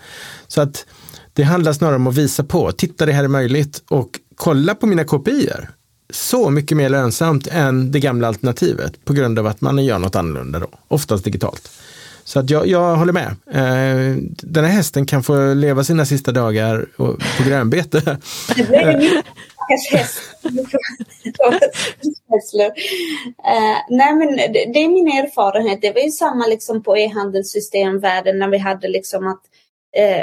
[0.49, 0.87] Så att
[1.33, 4.87] det handlar snarare om att visa på, titta det här är möjligt och kolla på
[4.87, 5.71] mina kopior.
[6.11, 10.17] Så mycket mer lönsamt än det gamla alternativet på grund av att man gör något
[10.17, 11.71] annorlunda då, oftast digitalt.
[12.25, 13.37] Så att jag, jag håller med.
[13.51, 18.19] Eh, den här hästen kan få leva sina sista dagar på grönbete.
[19.69, 20.21] stackars häst.
[22.55, 25.83] uh, nej men det, det, är min erfarenhet.
[25.83, 29.43] Det var ju samma liksom på e-handelssystemvärlden när vi hade liksom att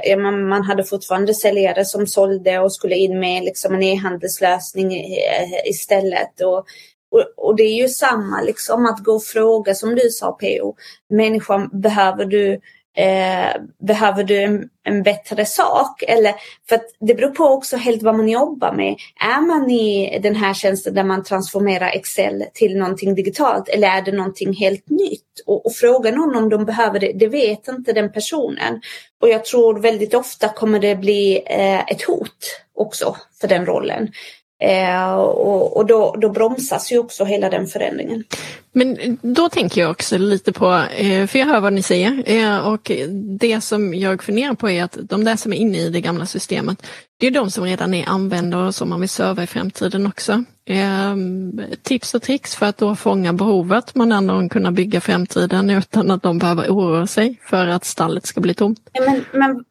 [0.07, 4.93] uh, man, man, hade fortfarande säljare som sålde och skulle in med liksom en e-handelslösning
[4.93, 6.41] eh, istället.
[6.41, 6.65] Och,
[7.11, 10.75] och, och, det är ju samma liksom att gå och fråga som du sa PO.
[11.09, 12.59] Människan, behöver du
[12.97, 16.03] Eh, behöver du en, en, bättre sak?
[16.07, 16.33] Eller,
[16.69, 18.95] för det beror på också helt vad man jobbar med.
[19.19, 24.01] Är man i den här tjänsten där man transformerar Excel till någonting digitalt eller är
[24.01, 25.21] det någonting helt nytt?
[25.45, 28.81] Och, och fråga någon om de behöver det, det vet inte den personen.
[29.21, 34.11] Och jag tror väldigt ofta kommer det bli eh, ett hot också för den rollen.
[34.59, 38.23] Eh, och, och då, då bromsas ju också hela den förändringen.
[38.71, 42.67] Men då tänker jag också lite på, eh, för jag hör vad ni säger, eh,
[42.67, 42.91] och
[43.39, 46.25] det som jag funderar på är att de där som är inne i det gamla
[46.25, 46.85] systemet,
[47.17, 50.43] det är de som redan är användare och som man vill serva i framtiden också.
[50.65, 56.11] Ehm, tips och tricks för att då fånga behovet men ändå kunna bygga framtiden utan
[56.11, 58.79] att de behöver oroa sig för att stallet ska bli tomt.
[59.05, 59.63] Men, men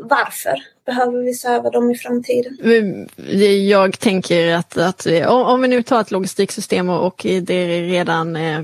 [0.00, 0.54] varför
[0.86, 2.56] behöver vi serva dem i framtiden?
[3.68, 8.60] Jag tänker att, att om vi nu tar ett logistiksystem och det är redan, eh,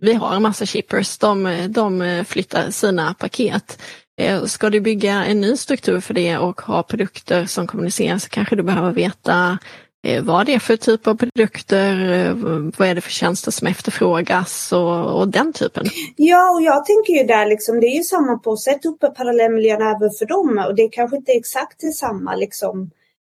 [0.00, 3.78] vi har en massa shippers, de, de flyttar sina paket.
[4.20, 8.28] Eh, ska du bygga en ny struktur för det och ha produkter som kommunicerar så
[8.28, 9.58] kanske du behöver veta
[10.06, 12.34] eh, vad det är för typ av produkter, eh,
[12.78, 15.86] vad är det för tjänster som efterfrågas och, och den typen.
[16.16, 19.82] Ja, och jag tänker ju där liksom, det är ju samma på sätt upp parallellmiljön
[19.82, 22.90] även för dem och det är kanske inte exakt samma liksom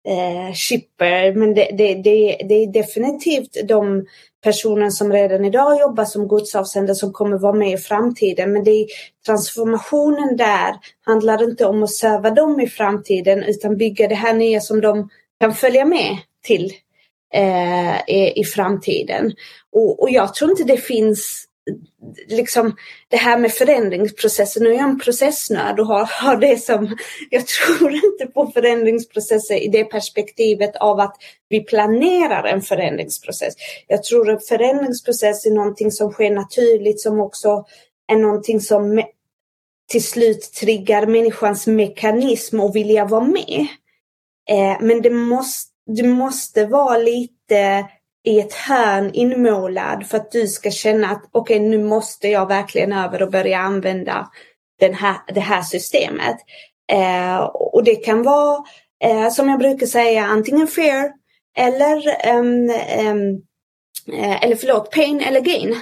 [0.08, 4.06] eh, shipper, men det, det, det, det är definitivt de
[4.44, 8.52] personen som redan idag jobbar som godsavsändare som kommer vara med i framtiden.
[8.52, 8.86] Men det är
[9.26, 10.74] transformationen där
[11.06, 15.08] handlar inte om att serva dem i framtiden utan bygga det här nya som de
[15.40, 16.72] kan följa med till
[17.34, 19.32] eh, i, i, framtiden.
[19.72, 21.47] Och, och, jag tror inte det finns
[22.28, 22.76] liksom
[23.08, 24.62] det här med förändringsprocessen.
[24.62, 26.96] Nu är jag en processnörd och har, har det som,
[27.30, 31.16] jag tror inte på förändringsprocesser i det perspektivet av att
[31.48, 33.54] vi planerar en förändringsprocess.
[33.86, 37.64] Jag tror att förändringsprocess är någonting som sker naturligt som också
[38.12, 39.02] är någonting som
[39.88, 43.66] till slut triggar människans mekanism och vilja vara med.
[44.50, 47.86] Eh, men det måste, det måste vara lite
[48.28, 52.48] i ett hörn inmålad för att du ska känna att okej, okay, nu måste jag
[52.48, 54.28] verkligen över och börja använda
[54.80, 56.36] den här, det här systemet.
[56.92, 58.64] Eh, och det kan vara,
[59.04, 61.12] eh, som jag brukar säga, antingen fear
[61.58, 61.96] eller,
[62.36, 62.70] um,
[63.08, 63.42] um,
[64.42, 65.76] eller förlåt, pain eller gain.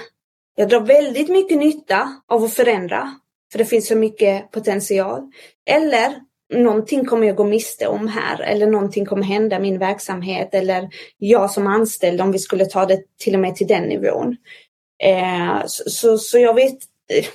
[0.55, 3.15] Jag drar väldigt mycket nytta av att förändra,
[3.51, 5.21] för det finns så mycket potential.
[5.69, 6.15] Eller
[6.53, 11.51] någonting kommer jag gå miste om här eller någonting kommer hända min verksamhet eller jag
[11.51, 14.37] som anställd om vi skulle ta det till och med till den nivån.
[15.03, 16.77] Eh, så, så, så, jag vet,
[17.13, 17.25] eh,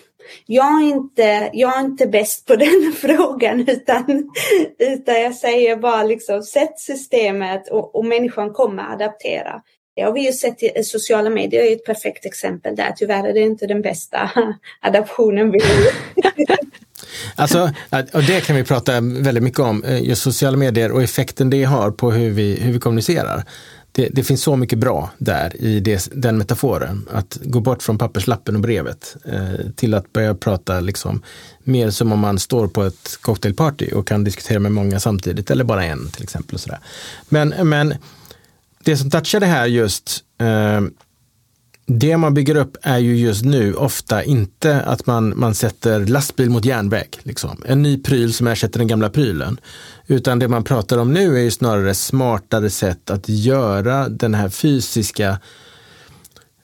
[0.46, 4.31] jag är inte, jag är inte bäst på den frågan utan,
[4.79, 9.62] utan jag säger bara liksom sätt systemet och, och människan kommer adaptera.
[9.94, 12.92] Det har vi ju sett i sociala medier är ett perfekt exempel där.
[12.96, 14.31] Tyvärr är det inte den bästa
[14.81, 16.62] adaptionen vi har
[17.35, 17.70] Alltså,
[18.12, 21.64] och det kan vi prata väldigt mycket om, eh, just sociala medier och effekten det
[21.64, 23.44] har på hur vi, hur vi kommunicerar.
[23.94, 27.09] Det, det finns så mycket bra där i det, den metaforen.
[27.12, 31.22] Att gå bort från papperslappen och brevet eh, till att börja prata liksom,
[31.64, 35.64] mer som om man står på ett cocktailparty och kan diskutera med många samtidigt, eller
[35.64, 36.55] bara en till exempel.
[36.55, 36.79] Och sådär.
[37.29, 37.94] Men, men
[38.85, 40.81] det som touchar det här just eh,
[41.98, 46.50] det man bygger upp är ju just nu ofta inte att man, man sätter lastbil
[46.50, 47.09] mot järnväg.
[47.22, 47.62] Liksom.
[47.66, 49.61] En ny pryl som ersätter den gamla prylen.
[50.07, 54.48] Utan det man pratar om nu är ju snarare smartare sätt att göra den här
[54.48, 55.38] fysiska,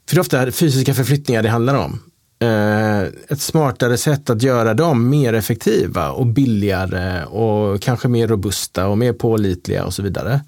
[0.09, 2.01] för det är ofta fysiska förflyttningar det handlar om.
[2.41, 8.87] Eh, ett smartare sätt att göra dem mer effektiva och billigare och kanske mer robusta
[8.87, 10.41] och mer pålitliga och så vidare.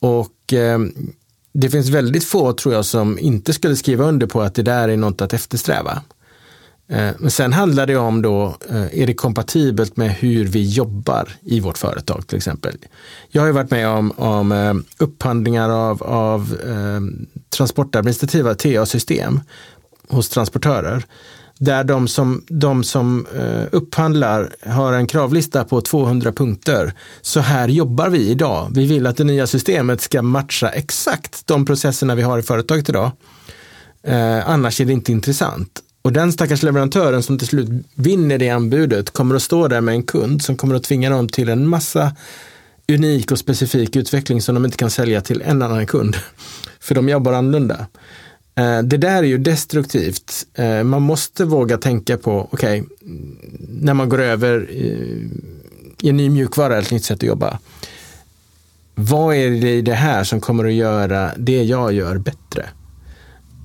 [0.00, 0.78] Och eh,
[1.52, 4.88] det finns väldigt få, tror jag, som inte skulle skriva under på att det där
[4.88, 6.02] är något att eftersträva.
[6.88, 11.28] Eh, men sen handlar det om då, eh, är det kompatibelt med hur vi jobbar
[11.42, 12.76] i vårt företag till exempel.
[13.28, 19.40] Jag har ju varit med om, om eh, upphandlingar av, av eh, transportadministrativa TA-system
[20.08, 21.04] hos transportörer
[21.60, 26.92] där de som, de som eh, upphandlar har en kravlista på 200 punkter.
[27.22, 28.70] Så här jobbar vi idag.
[28.74, 32.88] Vi vill att det nya systemet ska matcha exakt de processerna vi har i företaget
[32.88, 33.10] idag.
[34.02, 35.80] Eh, annars är det inte intressant.
[36.02, 39.94] Och den stackars leverantören som till slut vinner det anbudet kommer att stå där med
[39.94, 42.12] en kund som kommer att tvinga dem till en massa
[42.88, 46.16] unik och specifik utveckling som de inte kan sälja till en annan kund.
[46.80, 47.86] För de jobbar annorlunda.
[48.60, 50.46] Eh, det där är ju destruktivt.
[50.54, 52.96] Eh, man måste våga tänka på, okej, okay,
[53.68, 54.70] när man går över
[56.00, 57.58] i en ny mjukvara eller ett nytt sätt att jobba.
[58.94, 62.68] Vad är det i det här som kommer att göra det jag gör bättre?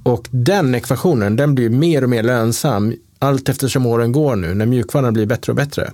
[0.03, 4.65] Och den ekvationen, den blir mer och mer lönsam allt eftersom åren går nu, när
[4.65, 5.91] mjukvaran blir bättre och bättre.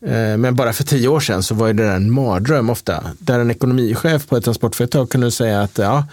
[0.00, 3.38] Eh, men bara för tio år sedan så var det där en mardröm ofta, där
[3.38, 6.04] en ekonomichef på ett transportföretag kunde säga att ja,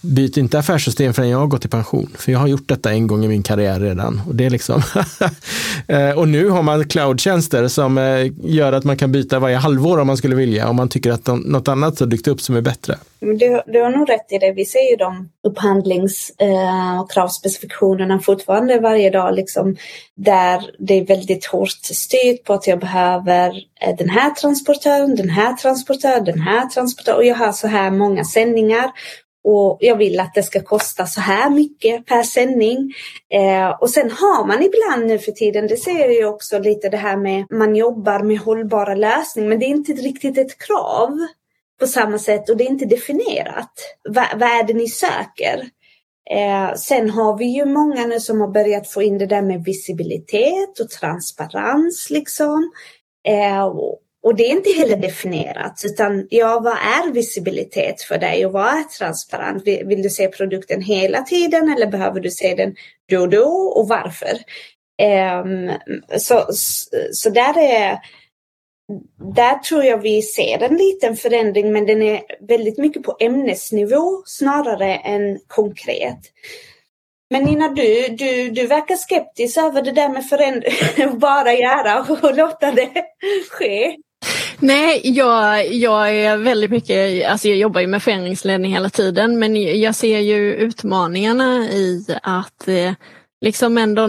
[0.00, 2.10] byt inte affärssystem förrän jag har gått i pension.
[2.18, 4.20] För jag har gjort detta en gång i min karriär redan.
[4.28, 4.82] Och, det är liksom
[5.88, 9.98] eh, och nu har man cloudtjänster som eh, gör att man kan byta varje halvår
[9.98, 10.68] om man skulle vilja.
[10.68, 12.96] Om man tycker att något annat har dykt upp som är bättre.
[13.20, 14.52] Du, du har nog rätt i det.
[14.52, 19.34] Vi ser ju de upphandlings eh, och kravspecifikationerna fortfarande varje dag.
[19.34, 19.76] Liksom,
[20.16, 23.52] där det är väldigt hårt styrt på att jag behöver
[23.98, 28.24] den här transportören, den här transportören, den här transportören och jag har så här många
[28.24, 28.90] sändningar
[29.44, 32.92] och jag vill att det ska kosta så här mycket per sändning.
[33.34, 36.88] Eh, och sen har man ibland nu för tiden, det ser jag ju också lite
[36.88, 41.18] det här med, man jobbar med hållbara lösningar men det är inte riktigt ett krav
[41.80, 43.72] på samma sätt och det är inte definierat.
[44.08, 45.68] Va, vad är det ni söker?
[46.30, 49.64] Eh, sen har vi ju många nu som har börjat få in det där med
[49.64, 52.70] visibilitet och transparens liksom.
[53.28, 58.46] Eh, och och det är inte heller definierat, utan ja, vad är visibilitet för dig
[58.46, 59.66] och vad är transparent?
[59.66, 62.74] Vill, vill du se produkten hela tiden eller behöver du se den
[63.10, 64.38] då och då och varför?
[65.42, 65.70] Um,
[66.18, 66.46] så,
[67.12, 67.98] så där är
[69.34, 74.22] där tror jag vi ser en liten förändring men den är väldigt mycket på ämnesnivå
[74.26, 76.18] snarare än konkret.
[77.30, 82.36] Men Nina, du, du, du verkar skeptisk över det där med förändring, bara göra och
[82.36, 83.04] låta det
[83.50, 83.96] ske.
[84.60, 89.80] Nej, jag, jag är väldigt mycket, alltså jag jobbar ju med förändringsledning hela tiden men
[89.80, 92.92] jag ser ju utmaningarna i att eh,
[93.40, 94.08] liksom ändå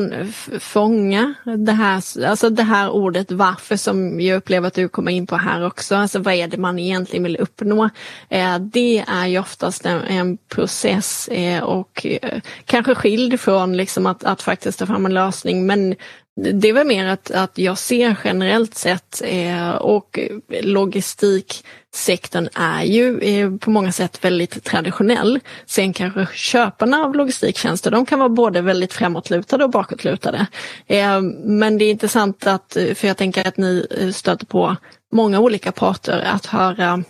[0.59, 5.27] fånga det här, alltså det här ordet varför som jag upplever att du kommer in
[5.27, 5.95] på här också.
[5.95, 7.89] Alltså vad är det man egentligen vill uppnå?
[8.29, 14.05] Eh, det är ju oftast en, en process eh, och eh, kanske skild från liksom
[14.05, 15.95] att, att faktiskt ta fram en lösning men
[16.41, 20.19] det är väl mer att, att jag ser generellt sett eh, och
[20.49, 25.39] logistiksektorn är ju eh, på många sätt väldigt traditionell.
[25.65, 30.47] Sen kanske köparna av logistiktjänster, de kan vara både väldigt framåtlutade och bakåtlutade.
[30.87, 34.75] Eh, men det är intressant att, för jag tänker att ni eh, stöter på
[35.11, 37.03] många olika parter, att höra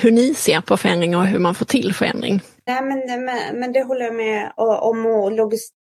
[0.00, 2.40] hur ni ser på förändring och hur man får till förändring.
[2.66, 5.06] Nej, men, men, men det håller jag med om.
[5.06, 5.77] Och logistik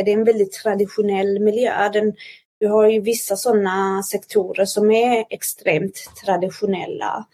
[0.00, 1.88] är en väldigt traditionell miljö.
[1.92, 2.14] Den,
[2.60, 7.26] du har ju vissa sådana sektorer som är extremt traditionella.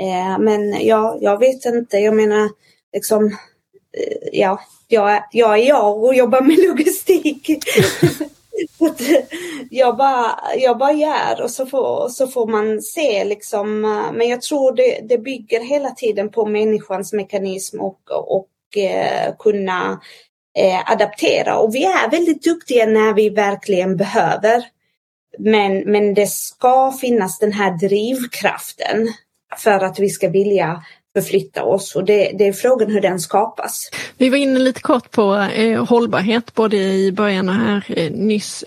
[0.00, 2.50] Eh, men ja, jag vet inte, jag menar
[2.92, 7.50] liksom, eh, ja, jag, jag är jag och jobbar med logistik.
[9.70, 13.80] jag, bara, jag bara gör och så får, så får man se liksom.
[14.14, 20.00] Men jag tror det, det bygger hela tiden på människans mekanism och, och eh, kunna
[20.58, 24.64] Eh, adaptera och vi är väldigt duktiga när vi verkligen behöver.
[25.38, 29.08] Men, men det ska finnas den här drivkraften
[29.56, 30.82] för att vi ska vilja
[31.14, 33.90] förflytta oss och det, det, är frågan hur den skapas.
[34.18, 38.64] Vi var inne lite kort på eh, hållbarhet både i början och här eh, nyss.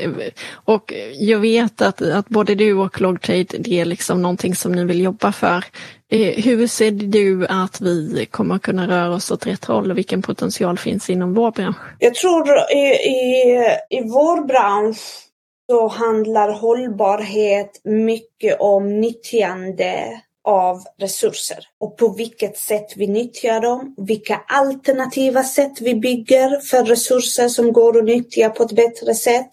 [0.53, 4.83] Och jag vet att, att både du och Logtrade det är liksom någonting som ni
[4.83, 5.63] vill jobba för.
[6.11, 10.21] Eh, hur ser du att vi kommer kunna röra oss åt rätt håll och vilken
[10.21, 11.77] potential finns inom vår bransch?
[11.99, 13.55] Jag tror i, i,
[13.89, 15.25] i vår bransch
[15.69, 23.95] så handlar hållbarhet mycket om nyttjande av resurser och på vilket sätt vi nyttjar dem,
[23.97, 29.49] vilka alternativa sätt vi bygger för resurser som går att nyttja på ett bättre sätt.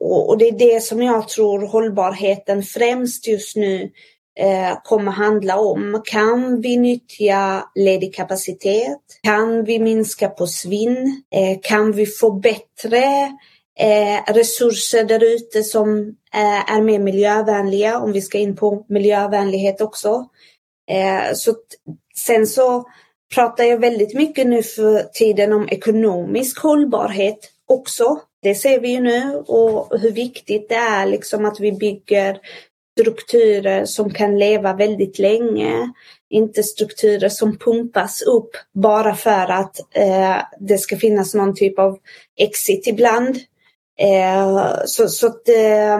[0.00, 3.90] Och, det är det som jag tror hållbarheten främst just nu
[4.38, 6.02] eh, kommer handla om.
[6.04, 9.00] Kan vi nyttja ledig kapacitet?
[9.22, 11.22] Kan vi minska på svinn?
[11.34, 13.30] Eh, kan vi få bättre
[13.80, 15.98] eh, resurser där ute som
[16.34, 20.26] eh, är mer miljövänliga, om vi ska in på miljövänlighet också.
[20.90, 21.54] Eh, så
[22.16, 22.84] sen så
[23.34, 28.20] pratar jag väldigt mycket nu för tiden om ekonomisk hållbarhet också.
[28.42, 32.38] Det ser vi ju nu och hur viktigt det är liksom att vi bygger
[33.00, 35.92] strukturer som kan leva väldigt länge.
[36.30, 41.98] Inte strukturer som pumpas upp bara för att eh, det ska finnas någon typ av
[42.36, 43.38] exit ibland.
[44.00, 45.98] Eh, så så att, eh,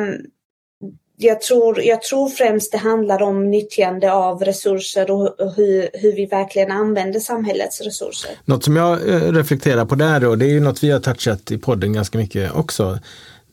[1.16, 6.26] jag, tror, jag tror främst det handlar om nyttjande av resurser och hur, hur vi
[6.26, 8.30] verkligen använder samhällets resurser.
[8.44, 11.50] Något som jag eh, reflekterar på där då, det är ju något vi har touchat
[11.50, 12.98] i podden ganska mycket också.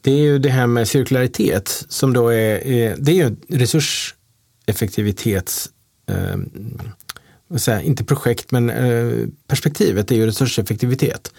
[0.01, 5.69] Det är ju det här med cirkularitet som då är, är det är ju resurseffektivitets
[6.09, 6.37] eh,
[7.57, 11.31] säga, inte projekt men eh, perspektivet är ju resurseffektivitet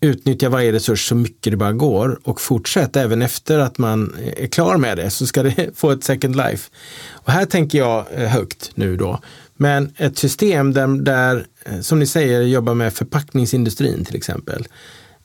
[0.00, 4.46] utnyttja varje resurs så mycket det bara går och fortsätt även efter att man är
[4.46, 6.70] klar med det så ska det få ett second life.
[7.10, 9.20] Och här tänker jag eh, högt nu då.
[9.56, 14.66] Men ett system där, där eh, som ni säger, jobbar med förpackningsindustrin till exempel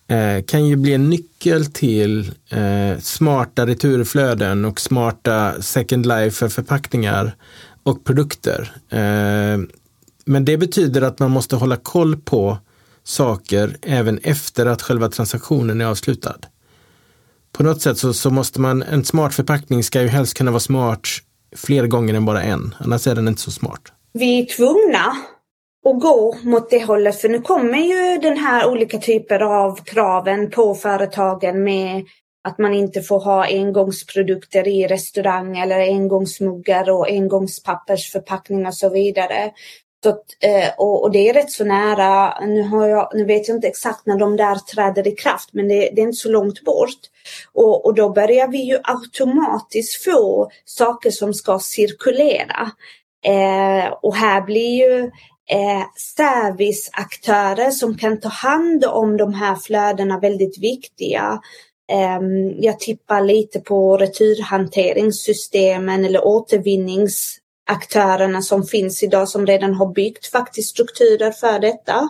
[0.07, 2.31] eh, kan ju bli en nyckel till
[2.99, 7.35] smarta returflöden och smarta second life för förpackningar
[7.83, 8.71] och produkter.
[10.25, 12.57] men det betyder att man måste hålla koll på
[13.03, 16.37] saker även efter att själva transaktionen är avslutad.
[17.51, 20.59] På något sätt så, så måste man, en smart förpackning ska ju helst kunna vara
[20.59, 21.07] smart
[21.55, 23.81] fler gånger än bara en, annars är den inte så smart.
[24.13, 25.15] Vi är tvungna
[25.89, 30.49] att gå mot det hållet för nu kommer ju den här olika typer av kraven
[30.49, 32.05] på företagen med
[32.43, 39.51] att man inte får ha engångsprodukter i restaurang eller engångsmuggar och engångspappersförpackningar och så vidare.
[40.03, 43.47] Så att, eh, och, och, det är rätt så nära, nu, har jag, nu vet
[43.47, 46.29] jag inte exakt när de där träder i kraft men det, det är inte så
[46.29, 46.99] långt bort.
[47.53, 52.71] Och, och, då börjar vi ju automatiskt få saker som ska cirkulera.
[53.25, 55.11] Eh, och här blir ju
[55.49, 61.41] eh, serviceaktörer som kan ta hand om de här flödena väldigt viktiga.
[61.91, 62.19] Eh,
[62.59, 67.40] jag tippar lite på returhanteringssystemen eller återvinnings
[67.71, 72.09] aktörerna som finns idag som redan har byggt faktiskt strukturer för detta.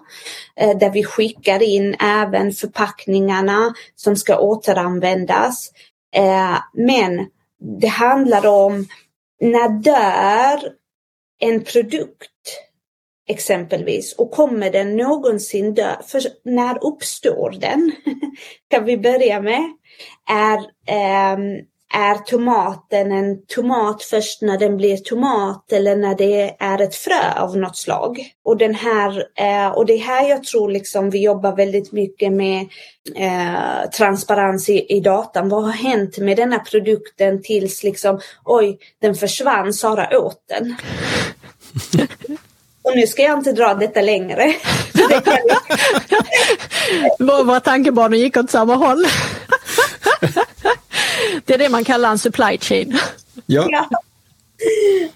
[0.56, 5.72] Eh, där vi skickar in även förpackningarna som ska återanvändas.
[6.16, 7.28] Eh, men
[7.82, 8.88] det handlar om
[9.42, 10.72] när dör
[11.40, 12.32] en produkt
[13.30, 15.96] exempelvis och kommer den någonsin dö?
[16.08, 17.92] För när uppstår den?
[18.70, 19.64] kan vi börja med.
[20.30, 20.58] Är,
[20.88, 21.38] eh,
[21.94, 27.34] är tomaten en tomat först när den blir tomat eller när det är ett frö
[27.38, 28.34] av något slag?
[28.44, 32.34] Och, den här, eh, och det är här jag tror liksom vi jobbar väldigt mycket
[32.34, 32.62] med
[33.16, 35.50] eh, transparens i, i datan.
[35.50, 40.76] Vad har hänt med denna produkten tills liksom oj, den försvann, Sara åt den.
[42.84, 44.54] Och nu ska jag inte dra detta längre.
[47.20, 49.06] Våra tankebanor gick åt samma håll.
[51.52, 52.98] Det är det man kallar en supply chain.
[53.46, 53.68] Ja.
[53.70, 53.90] ja.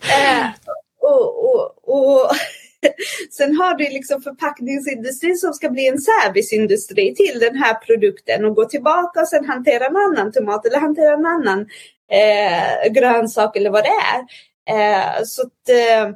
[0.02, 0.48] Eh,
[1.02, 2.32] och, och, och
[3.32, 8.56] Sen har du liksom förpackningsindustrin som ska bli en serviceindustri till den här produkten och
[8.56, 11.60] gå tillbaka och sen hantera en annan tomat eller hantera en annan
[12.12, 14.20] eh, grönsak eller vad det är.
[14.76, 16.16] Eh, så att, eh,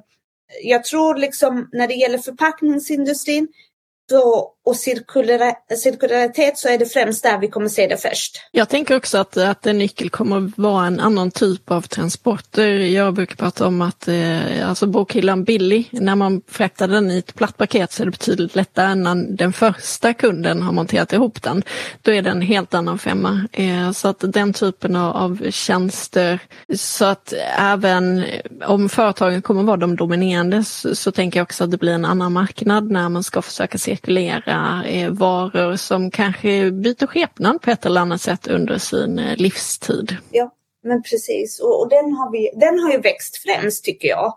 [0.63, 3.47] jag tror liksom när det gäller förpackningsindustrin
[4.09, 8.35] så, och cirkularitet så är det främst där vi kommer se det först.
[8.51, 12.67] Jag tänker också att, att en nyckel kommer vara en annan typ av transporter.
[12.67, 17.35] Jag brukar prata om att eh, alltså bokhyllan Billy, när man fraktar den i ett
[17.35, 21.43] platt paket så är det betydligt lättare än när den första kunden har monterat ihop
[21.43, 21.63] den.
[22.01, 23.47] Då är det en helt annan femma.
[23.51, 26.39] Eh, så att den typen av, av tjänster,
[26.75, 28.25] så att även
[28.65, 32.05] om företagen kommer vara de dominerande så, så tänker jag också att det blir en
[32.05, 37.85] annan marknad när man ska försöka se eh, varor som kanske byter skepnad på ett
[37.85, 40.17] eller annat sätt under sin eh, livstid.
[40.31, 40.51] Ja,
[40.83, 41.59] men precis.
[41.59, 44.33] Och, och den, har vi, den har ju växt främst tycker jag.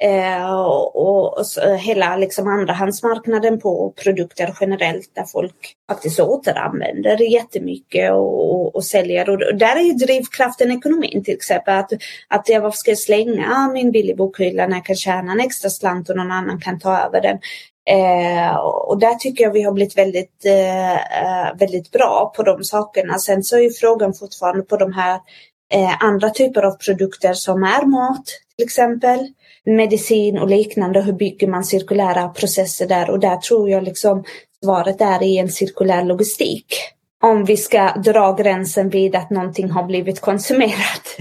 [0.00, 7.32] Eh, och, och, och eh, hela liksom andrahandsmarknaden på produkter generellt där folk faktiskt återanvänder
[7.32, 9.30] jättemycket och, och, och säljer.
[9.30, 11.78] Och där är ju drivkraften ekonomin till exempel.
[11.78, 11.92] Att,
[12.28, 15.70] att jag, varför ska jag slänga min billig bokhylla när jag kan tjäna en extra
[15.70, 17.38] slant och någon annan kan ta över den.
[17.90, 22.64] Eh, och där tycker jag vi har blivit väldigt, eh, eh, väldigt bra på de
[22.64, 23.18] sakerna.
[23.18, 25.20] Sen så är ju frågan fortfarande på de här
[25.72, 28.26] eh, andra typer av produkter som är mat
[28.56, 29.18] till exempel,
[29.64, 31.00] medicin och liknande.
[31.00, 33.10] Hur bygger man cirkulära processer där?
[33.10, 34.24] Och där tror jag liksom
[34.64, 36.66] svaret är i en cirkulär logistik.
[37.22, 41.16] Om vi ska dra gränsen vid att någonting har blivit konsumerat.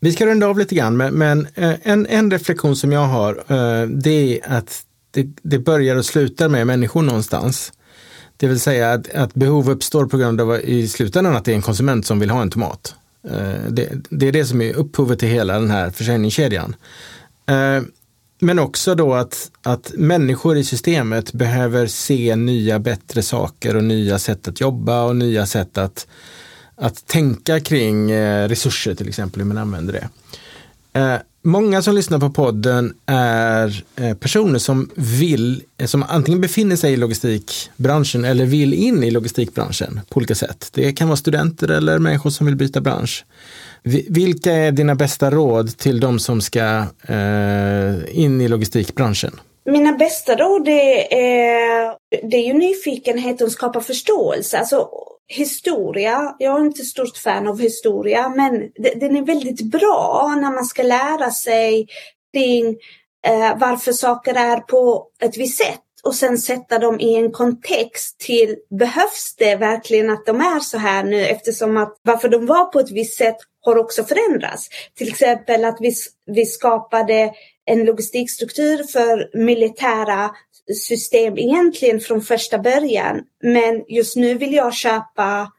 [0.00, 3.32] Vi ska runda av lite grann, men, men eh, en, en reflektion som jag har,
[3.48, 7.72] eh, det är att det, det börjar och slutar med människor någonstans.
[8.36, 11.56] Det vill säga att, att behov uppstår på grund av i slutändan att det är
[11.56, 12.94] en konsument som vill ha en tomat.
[13.28, 16.76] Eh, det, det är det som är upphovet till hela den här försäljningskedjan.
[17.46, 17.82] Eh,
[18.40, 24.18] men också då att, att människor i systemet behöver se nya bättre saker och nya
[24.18, 26.06] sätt att jobba och nya sätt att,
[26.74, 30.08] att tänka kring eh, resurser till exempel, hur man använder det.
[31.48, 36.92] Många som lyssnar på podden är eh, personer som vill, eh, som antingen befinner sig
[36.92, 40.70] i logistikbranschen eller vill in i logistikbranschen på olika sätt.
[40.72, 43.24] Det kan vara studenter eller människor som vill byta bransch.
[44.08, 49.40] Vilka är dina bästa råd till de som ska eh, in i logistikbranschen?
[49.70, 54.58] Mina bästa råd är, det är ju nyfikenhet och skapa förståelse.
[54.58, 54.88] Alltså,
[55.28, 58.70] historia, jag är inte stort fan av historia, men
[59.00, 61.86] den är väldigt bra när man ska lära sig
[62.32, 62.76] kring
[63.26, 68.18] eh, varför saker är på ett visst sätt och sen sätta dem i en kontext
[68.18, 72.64] till behövs det verkligen att de är så här nu eftersom att varför de var
[72.64, 74.68] på ett visst sätt har också förändrats.
[74.94, 75.94] Till exempel att vi,
[76.26, 77.32] vi skapade
[77.64, 80.30] en logistikstruktur för militära
[80.74, 83.20] system egentligen från första början.
[83.42, 85.52] Men just nu vill jag köpa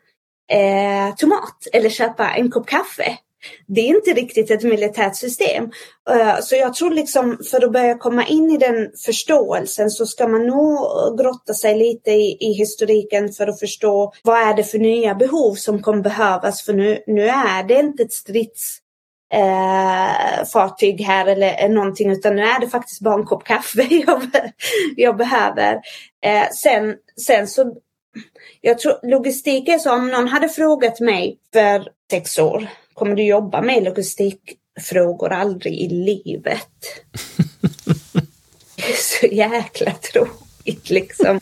[0.52, 3.18] eh, tomat eller köpa en kopp kaffe.
[3.68, 5.64] Det är inte riktigt ett militärt system.
[6.10, 10.28] Uh, så jag tror liksom för att börja komma in i den förståelsen så ska
[10.28, 10.78] man nog
[11.18, 15.56] grotta sig lite i, i historiken för att förstå vad är det för nya behov
[15.56, 16.62] som kommer behövas.
[16.62, 18.80] För nu, nu är det inte ett strids
[19.34, 24.22] eh, fartyg här eller någonting utan nu är det faktiskt bara en kopp kaffe jag,
[24.96, 25.74] jag behöver.
[26.26, 27.76] Eh, sen, sen så,
[28.62, 33.24] jag tror logistik är så om någon hade frågat mig för sex år, kommer du
[33.24, 36.68] jobba med logistikfrågor aldrig i livet?
[38.76, 41.40] det är så jäkla tråkigt liksom.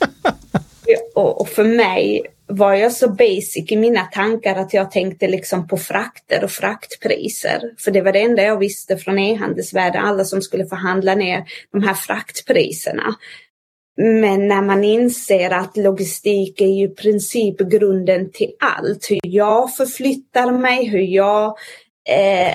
[1.15, 5.67] och, och för mig var jag så basic i mina tankar att jag tänkte liksom
[5.67, 7.61] på frakter och fraktpriser.
[7.77, 11.83] För det var det enda jag visste från e-handelsvärlden, alla som skulle förhandla ner de
[11.83, 13.15] här fraktpriserna.
[13.97, 19.75] Men när man inser att logistik är ju i princip grunden till allt, hur jag
[19.75, 21.57] förflyttar mig, hur jag
[22.09, 22.53] eh,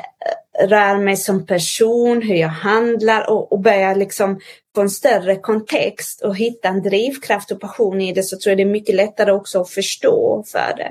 [0.61, 4.41] rör mig som person, hur jag handlar och, och börjar liksom
[4.75, 8.59] få en större kontext och hitta en drivkraft och passion i det så tror jag
[8.59, 10.91] det är mycket lättare också att förstå för det.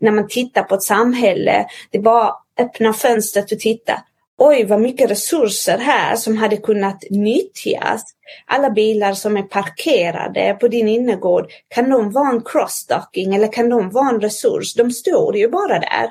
[0.00, 4.02] När man tittar på ett samhälle, det är bara öppna fönstret och titta.
[4.40, 8.04] Oj, vad mycket resurser här som hade kunnat nyttjas.
[8.46, 13.68] Alla bilar som är parkerade på din innergård, kan de vara en crossdocking eller kan
[13.68, 14.74] de vara en resurs?
[14.74, 16.10] De står ju bara där.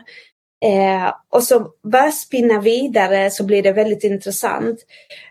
[0.66, 4.80] Eh, och så bara spinna vidare så blir det väldigt intressant.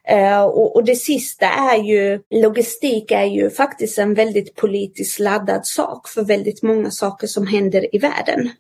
[0.09, 5.67] Eh, och, och, det sista är ju, logistik är ju faktiskt en väldigt politiskt laddad
[5.67, 8.51] sak för väldigt många saker som händer i världen.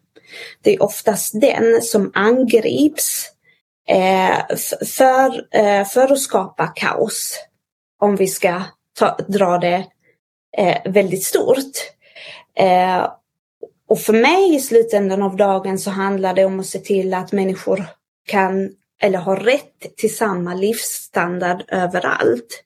[0.63, 3.31] Det är oftast den som angrips
[3.89, 4.57] eh,
[4.97, 7.39] för, eh, för att skapa kaos.
[8.01, 8.63] Om vi ska
[8.99, 9.87] ta, dra det
[10.59, 11.73] eh, väldigt stort.
[12.59, 13.07] Eh,
[13.89, 17.33] och för mig i slutändan av dagen så handlar det om att se till att
[17.33, 17.85] människor
[18.27, 18.71] kan
[19.03, 22.63] eller har rätt till samma livsstandard överallt.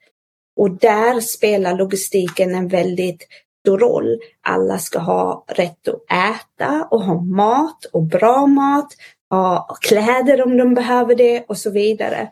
[0.56, 3.26] Och där spelar logistiken en väldigt
[3.60, 4.18] stor roll.
[4.40, 8.88] Alla ska ha rätt att äta och ha mat och bra mat,
[9.30, 12.28] ha kläder om de behöver det och så vidare.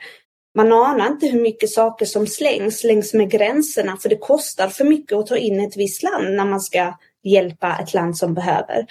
[0.54, 4.84] Man anar inte hur mycket saker som slängs längs med gränserna för det kostar för
[4.84, 6.94] mycket att ta in ett visst land när man ska
[7.24, 8.86] hjälpa ett land som behöver.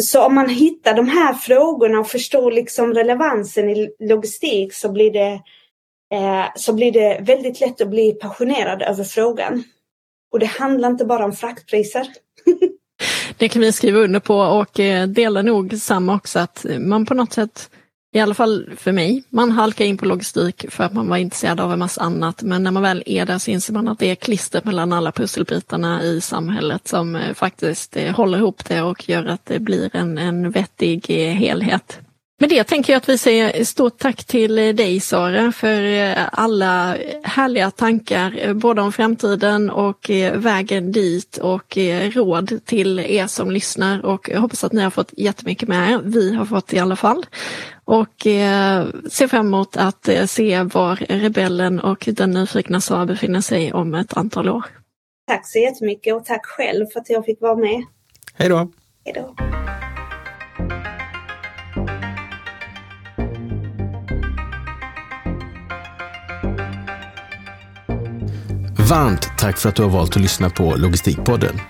[0.00, 5.10] Så om man hittar de här frågorna och förstår liksom relevansen i logistik så blir
[5.10, 5.40] det,
[6.14, 9.64] eh, så blir det väldigt lätt att bli passionerad över frågan.
[10.32, 12.06] Och det handlar inte bara om fraktpriser.
[13.38, 17.14] det kan vi skriva under på och eh, dela nog samma också att man på
[17.14, 17.70] något sätt
[18.18, 19.22] i alla fall för mig.
[19.30, 22.62] Man halkar in på logistik för att man var intresserad av en massa annat men
[22.62, 26.02] när man väl är där så inser man att det är klistret mellan alla pusselbitarna
[26.02, 30.18] i samhället som eh, faktiskt eh, håller ihop det och gör att det blir en,
[30.18, 32.00] en vettig eh, helhet.
[32.40, 37.70] Med det tänker jag att vi säger stort tack till dig Sara för alla härliga
[37.70, 41.78] tankar både om framtiden och vägen dit och
[42.12, 46.00] råd till er som lyssnar och jag hoppas att ni har fått jättemycket med er.
[46.04, 47.26] Vi har fått i alla fall
[47.84, 53.40] och eh, ser fram emot att eh, se var rebellen och den nyfikna Sara befinner
[53.40, 54.64] sig om ett antal år.
[55.26, 57.84] Tack så jättemycket och tack själv för att jag fick vara med.
[58.34, 58.72] Hej då!
[59.04, 59.34] Hej då!
[68.88, 71.60] Varmt tack för att du har valt att lyssna på Logistikpodden.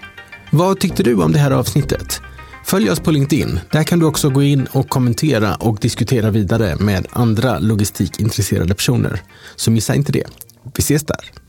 [0.50, 2.20] Vad tyckte du om det här avsnittet?
[2.64, 3.60] Följ oss på LinkedIn.
[3.70, 9.22] Där kan du också gå in och kommentera och diskutera vidare med andra logistikintresserade personer.
[9.56, 10.24] Så missa inte det.
[10.76, 11.47] Vi ses där.